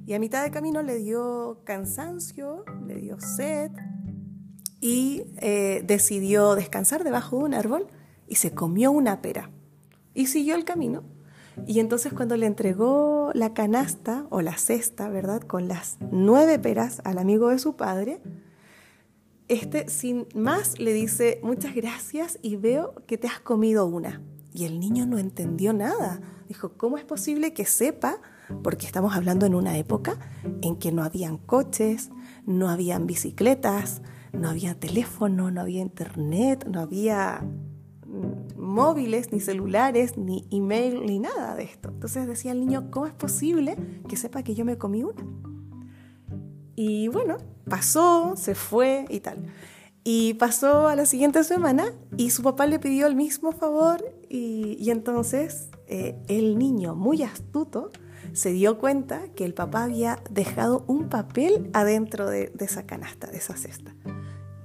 Y 0.06 0.14
a 0.14 0.20
mitad 0.20 0.44
de 0.44 0.52
camino 0.52 0.82
le 0.82 0.98
dio 0.98 1.62
cansancio, 1.64 2.66
le 2.86 2.96
dio 2.96 3.20
sed, 3.20 3.72
y 4.82 5.24
eh, 5.38 5.84
decidió 5.86 6.56
descansar 6.56 7.04
debajo 7.04 7.38
de 7.38 7.44
un 7.44 7.54
árbol 7.54 7.88
y 8.28 8.36
se 8.36 8.52
comió 8.52 8.92
una 8.92 9.22
pera. 9.22 9.52
Y 10.14 10.26
siguió 10.26 10.56
el 10.56 10.66
camino. 10.66 11.04
Y 11.68 11.80
entonces 11.80 12.14
cuando 12.14 12.36
le 12.36 12.48
entregó 12.48 13.32
la 13.34 13.54
canasta 13.54 14.26
o 14.30 14.42
la 14.42 14.58
cesta, 14.58 15.08
¿verdad? 15.10 15.42
Con 15.42 15.68
las 15.68 15.98
nueve 16.12 16.58
peras 16.58 17.02
al 17.04 17.20
amigo 17.20 17.50
de 17.50 17.60
su 17.60 17.76
padre, 17.76 18.20
este 19.48 19.88
sin 19.90 20.28
más 20.34 20.80
le 20.80 20.94
dice 20.94 21.40
muchas 21.44 21.76
gracias 21.76 22.40
y 22.42 22.56
veo 22.56 22.96
que 23.06 23.18
te 23.18 23.28
has 23.28 23.40
comido 23.40 23.86
una. 23.86 24.22
Y 24.54 24.66
el 24.66 24.80
niño 24.80 25.06
no 25.06 25.18
entendió 25.18 25.74
nada. 25.74 26.22
Dijo, 26.48 26.74
¿cómo 26.78 26.98
es 26.98 27.06
posible 27.06 27.54
que 27.54 27.66
sepa? 27.66 28.18
Porque 28.64 28.86
estamos 28.86 29.16
hablando 29.16 29.46
en 29.46 29.56
una 29.56 29.78
época 29.78 30.18
en 30.62 30.76
que 30.76 30.92
no 30.92 31.04
habían 31.04 31.38
coches, 31.38 32.12
no 32.46 32.70
habían 32.70 33.08
bicicletas, 33.08 34.02
no 34.34 34.50
había 34.50 34.78
teléfono, 34.78 35.52
no 35.52 35.62
había 35.62 35.82
internet, 35.82 36.68
no 36.70 36.82
había 36.82 37.46
móviles, 38.58 39.32
ni 39.32 39.40
celulares, 39.40 40.18
ni 40.18 40.48
email, 40.52 41.06
ni 41.06 41.20
nada 41.20 41.56
de 41.56 41.64
esto. 41.64 41.90
Entonces 41.90 42.28
decía 42.28 42.52
el 42.52 42.60
niño, 42.60 42.92
¿cómo 42.92 43.06
es 43.06 43.14
posible 43.14 43.78
que 44.08 44.18
sepa 44.18 44.44
que 44.44 44.56
yo 44.56 44.66
me 44.66 44.78
comí 44.78 45.04
una? 45.04 45.26
Y 46.76 47.08
bueno, 47.10 47.38
pasó, 47.70 48.36
se 48.36 48.56
fue 48.56 49.06
y 49.10 49.20
tal. 49.20 49.46
Y 50.04 50.34
pasó 50.36 50.88
a 50.88 50.96
la 50.96 51.06
siguiente 51.06 51.44
semana 51.44 51.94
y 52.18 52.32
su 52.32 52.42
papá 52.42 52.66
le 52.66 52.80
pidió 52.80 53.06
el 53.06 53.16
mismo 53.16 53.52
favor 53.52 54.04
y, 54.30 54.90
entonces 54.90 55.70
eh, 55.88 56.16
el 56.28 56.58
niño, 56.58 56.96
muy 56.96 57.22
astuto, 57.22 57.92
se 58.34 58.52
dio 58.52 58.80
cuenta 58.80 59.22
que 59.36 59.46
el 59.46 59.54
papá 59.54 59.84
había 59.84 60.24
dejado 60.30 60.84
un 60.88 61.10
papel 61.10 61.70
adentro 61.74 62.30
de, 62.30 62.52
esa 62.60 62.86
canasta, 62.86 63.28
de 63.28 63.38
esa 63.38 63.56
cesta. 63.56 63.94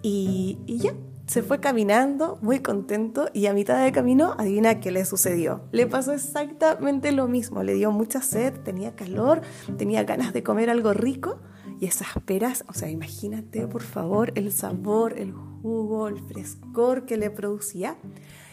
y 0.02 0.58
ya, 0.66 0.94
se 1.26 1.42
fue 1.42 1.58
caminando 1.58 2.38
muy 2.40 2.60
contento 2.60 3.28
y 3.32 3.46
a 3.46 3.52
mitad 3.52 3.82
de 3.82 3.90
camino, 3.90 4.34
adivina 4.38 4.78
qué 4.80 4.92
le 4.92 5.04
sucedió. 5.04 5.62
Le 5.72 5.86
pasó 5.86 6.12
exactamente 6.12 7.10
lo 7.10 7.26
mismo, 7.26 7.64
le 7.64 7.74
dio 7.74 7.90
mucha 7.90 8.22
sed, 8.22 8.54
tenía 8.60 8.94
calor, 8.94 9.42
tenía 9.76 10.04
ganas 10.04 10.32
de 10.32 10.44
comer 10.44 10.70
algo 10.70 10.92
rico 10.92 11.40
y 11.80 11.86
esas 11.86 12.08
peras, 12.24 12.64
o 12.68 12.72
sea, 12.72 12.88
imagínate 12.88 13.66
por 13.66 13.82
favor 13.82 14.32
el 14.34 14.52
sabor, 14.52 15.18
el 15.18 15.32
jugo, 15.32 16.08
el 16.08 16.18
frescor 16.20 17.06
que 17.06 17.16
le 17.16 17.30
producía. 17.30 17.96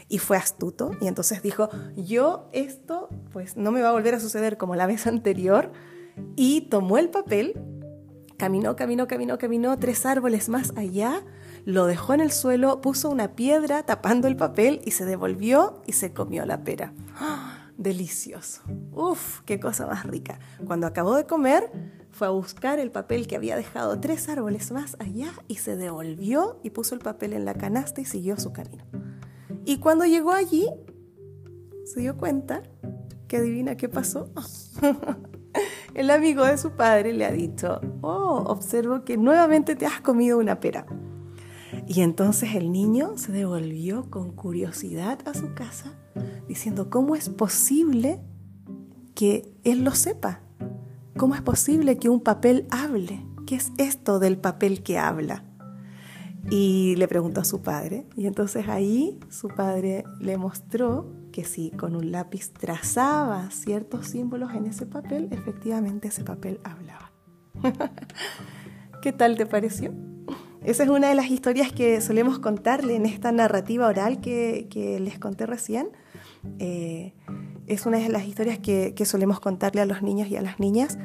Y 0.10 0.20
fue 0.20 0.38
astuto 0.38 0.92
y 1.02 1.08
entonces 1.08 1.42
dijo, 1.42 1.70
yo 1.96 2.50
esto 2.52 3.10
pues 3.32 3.58
no 3.58 3.72
me 3.72 3.82
va 3.82 3.90
a 3.90 3.94
volver 3.94 4.14
a 4.14 4.20
suceder 4.20 4.58
como 4.58 4.76
la 4.76 4.86
vez 4.88 5.08
anterior 5.08 5.72
y 6.36 6.62
tomó 6.70 6.98
el 6.98 7.10
papel, 7.10 7.60
caminó, 8.38 8.76
caminó, 8.76 9.08
caminó, 9.08 9.38
caminó 9.38 9.80
tres 9.80 10.06
árboles 10.06 10.50
más 10.50 10.74
allá 10.76 11.24
lo 11.66 11.86
dejó 11.86 12.14
en 12.14 12.20
el 12.20 12.32
suelo, 12.32 12.82
puso 12.82 13.10
una 13.10 13.36
piedra 13.36 13.84
tapando 13.84 14.28
el 14.28 14.36
papel 14.36 14.82
y 14.86 14.92
se 14.92 15.06
devolvió 15.06 15.82
y 15.86 15.94
se 15.94 16.14
comió 16.14 16.46
la 16.46 16.64
pera. 16.64 16.94
¡Ah! 17.18 17.72
Delicioso. 17.78 18.62
Uf, 18.92 19.42
qué 19.46 19.60
cosa 19.60 19.88
más 19.88 20.06
rica. 20.06 20.40
Cuando 20.66 20.88
acabó 20.88 21.16
de 21.16 21.26
comer, 21.26 21.72
fue 22.14 22.28
a 22.28 22.30
buscar 22.30 22.80
el 22.80 22.92
papel 22.92 23.28
que 23.28 23.36
había 23.36 23.56
dejado 23.56 24.00
tres 24.00 24.30
árboles 24.30 24.72
más 24.72 24.96
allá 25.00 25.32
y 25.48 25.56
se 25.56 25.76
devolvió 25.76 26.60
y 26.64 26.70
puso 26.70 26.94
el 26.94 27.02
papel 27.02 27.34
en 27.34 27.44
la 27.44 27.56
canasta 27.56 28.02
y 28.02 28.06
siguió 28.06 28.38
su 28.38 28.54
camino. 28.54 28.86
Y 29.66 29.78
cuando 29.80 30.06
llegó 30.06 30.32
allí, 30.32 30.70
se 31.86 32.02
dio 32.02 32.16
cuenta 32.16 32.62
que 33.28 33.38
adivina 33.38 33.76
qué 33.76 33.90
pasó. 33.90 34.30
el 35.96 36.12
amigo 36.12 36.46
de 36.46 36.58
su 36.58 36.72
padre 36.72 37.14
le 37.14 37.26
ha 37.26 37.32
dicho, 37.32 37.82
oh, 38.02 38.44
observo 38.48 39.04
que 39.04 39.18
nuevamente 39.18 39.76
te 39.76 39.88
has 39.88 40.00
comido 40.02 40.38
una 40.38 40.60
pera. 40.60 40.86
Y 41.88 42.02
entonces 42.02 42.54
el 42.54 42.72
niño 42.72 43.18
se 43.18 43.32
devolvió 43.32 44.12
con 44.12 44.32
curiosidad 44.32 45.20
a 45.26 45.34
su 45.34 45.56
casa, 45.56 45.98
diciendo, 46.48 46.92
¿cómo 46.92 47.16
es 47.16 47.30
posible 47.30 48.22
que 49.16 49.52
él 49.64 49.84
lo 49.84 49.92
sepa? 49.92 50.42
¿Cómo 51.18 51.36
es 51.36 51.42
posible 51.42 51.98
que 51.98 52.10
un 52.10 52.22
papel 52.22 52.66
hable? 52.72 53.24
¿Qué 53.46 53.56
es 53.56 53.72
esto 53.78 54.18
del 54.18 54.38
papel 54.38 54.82
que 54.82 54.98
habla? 54.98 55.44
Y 56.50 56.96
le 56.98 57.08
preguntó 57.08 57.42
a 57.42 57.46
su 57.46 57.62
padre, 57.62 58.06
y 58.18 58.26
entonces 58.26 58.68
ahí 58.68 59.20
su 59.30 59.48
padre 59.48 60.04
le 60.20 60.38
mostró 60.38 61.14
que 61.32 61.44
si 61.44 61.70
con 61.70 61.96
un 61.96 62.12
lápiz 62.12 62.52
trazaba 62.52 63.50
ciertos 63.52 64.08
símbolos 64.08 64.54
en 64.54 64.66
ese 64.66 64.88
papel, 64.88 65.30
efectivamente 65.32 66.08
ese 66.08 66.24
papel 66.24 66.60
hablaba. 66.64 67.12
¿Qué 69.02 69.14
tal 69.14 69.38
te 69.38 69.46
pareció? 69.46 69.94
Esa 70.64 70.84
es 70.84 70.90
una 70.90 71.10
de 71.10 71.16
las 71.16 71.30
historias 71.30 71.72
que 71.72 72.02
solemos 72.02 72.40
contarle 72.40 72.96
en 72.96 73.06
esta 73.06 73.32
narrativa 73.32 73.88
oral 73.88 74.20
que, 74.20 74.98
les 75.00 75.20
conté 75.20 75.46
recién. 75.46 75.90
Eh, 76.58 77.14
es 77.68 77.86
una 77.86 77.98
de 77.98 78.10
las 78.10 78.26
historias 78.26 78.60
que, 78.60 78.94
solemos 79.06 79.40
contarle 79.40 79.82
a 79.82 79.86
los 79.86 80.02
niños 80.02 80.28
y 80.28 80.38
a 80.38 80.42
las 80.42 80.60
niñas 80.60 80.98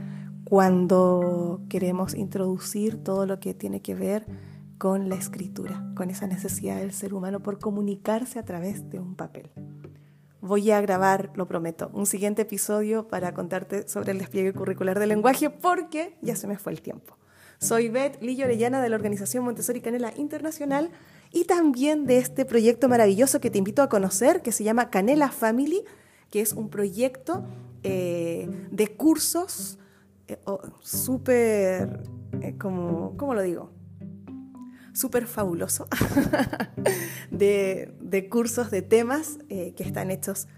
cuando 0.44 1.60
queremos 1.68 2.14
introducir 2.14 3.02
todo 3.02 3.26
lo 3.26 3.38
que 3.38 3.54
tiene 3.54 3.82
que 3.82 3.94
ver 3.94 4.26
con 4.78 5.08
la 5.08 5.16
escritura, 5.16 5.84
con 5.94 6.10
esa 6.10 6.26
necesidad 6.26 6.78
del 6.78 6.92
ser 6.92 7.12
humano 7.12 7.40
por 7.40 7.58
comunicarse 7.58 8.38
a 8.38 8.44
través 8.44 8.88
de 8.90 8.98
un 8.98 9.14
papel. 9.14 9.50
Voy 10.40 10.70
a 10.70 10.80
grabar, 10.80 11.32
lo 11.34 11.48
prometo, 11.48 11.90
un 11.92 12.06
siguiente 12.06 12.42
episodio 12.42 13.08
para 13.08 13.34
contarte 13.34 13.88
sobre 13.88 14.12
el 14.12 14.18
despliegue 14.18 14.52
curricular 14.52 14.98
del 14.98 15.08
lenguaje 15.08 15.50
porque 15.50 16.16
ya 16.22 16.36
se 16.36 16.46
me 16.46 16.56
fue 16.56 16.72
el 16.72 16.80
tiempo. 16.80 17.18
Soy 17.58 17.88
Beth 17.88 18.22
Lillo 18.22 18.44
Orellana 18.44 18.80
de 18.80 18.88
la 18.88 18.94
Organización 18.94 19.44
Montessori 19.44 19.80
Canela 19.80 20.12
Internacional 20.16 20.90
y 21.32 21.44
también 21.44 22.06
de 22.06 22.18
este 22.18 22.44
proyecto 22.44 22.88
maravilloso 22.88 23.40
que 23.40 23.50
te 23.50 23.58
invito 23.58 23.82
a 23.82 23.88
conocer 23.88 24.42
que 24.42 24.52
se 24.52 24.62
llama 24.62 24.90
Canela 24.90 25.30
Family, 25.30 25.82
que 26.30 26.40
es 26.40 26.52
un 26.52 26.68
proyecto 26.68 27.44
eh, 27.82 28.48
de 28.70 28.96
cursos 28.96 29.78
eh, 30.26 30.38
súper, 30.80 32.02
eh, 32.40 32.56
como, 32.58 33.16
¿cómo 33.16 33.34
lo 33.34 33.42
digo? 33.42 33.70
Súper 34.92 35.26
fabuloso 35.26 35.86
de, 37.30 37.94
de, 38.00 38.28
cursos 38.28 38.70
de 38.70 38.82
temas 38.82 39.38
que 39.48 39.74
están 39.78 40.10
hechos 40.10 40.48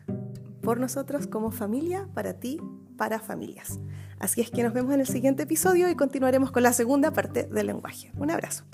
por 0.62 0.80
nosotros 0.80 1.26
como 1.26 1.50
familia, 1.50 2.09
para 2.14 2.40
ti, 2.40 2.59
para 2.96 3.20
familias. 3.20 3.80
Así 4.18 4.40
es 4.40 4.50
que 4.50 4.62
nos 4.62 4.72
vemos 4.72 4.94
en 4.94 5.00
el 5.00 5.06
siguiente 5.06 5.42
episodio 5.42 5.90
y 5.90 5.94
continuaremos 5.94 6.52
con 6.52 6.62
la 6.62 6.72
segunda 6.72 7.12
parte 7.12 7.44
del 7.44 7.66
lenguaje. 7.66 8.12
Un 8.16 8.30
abrazo. 8.30 8.64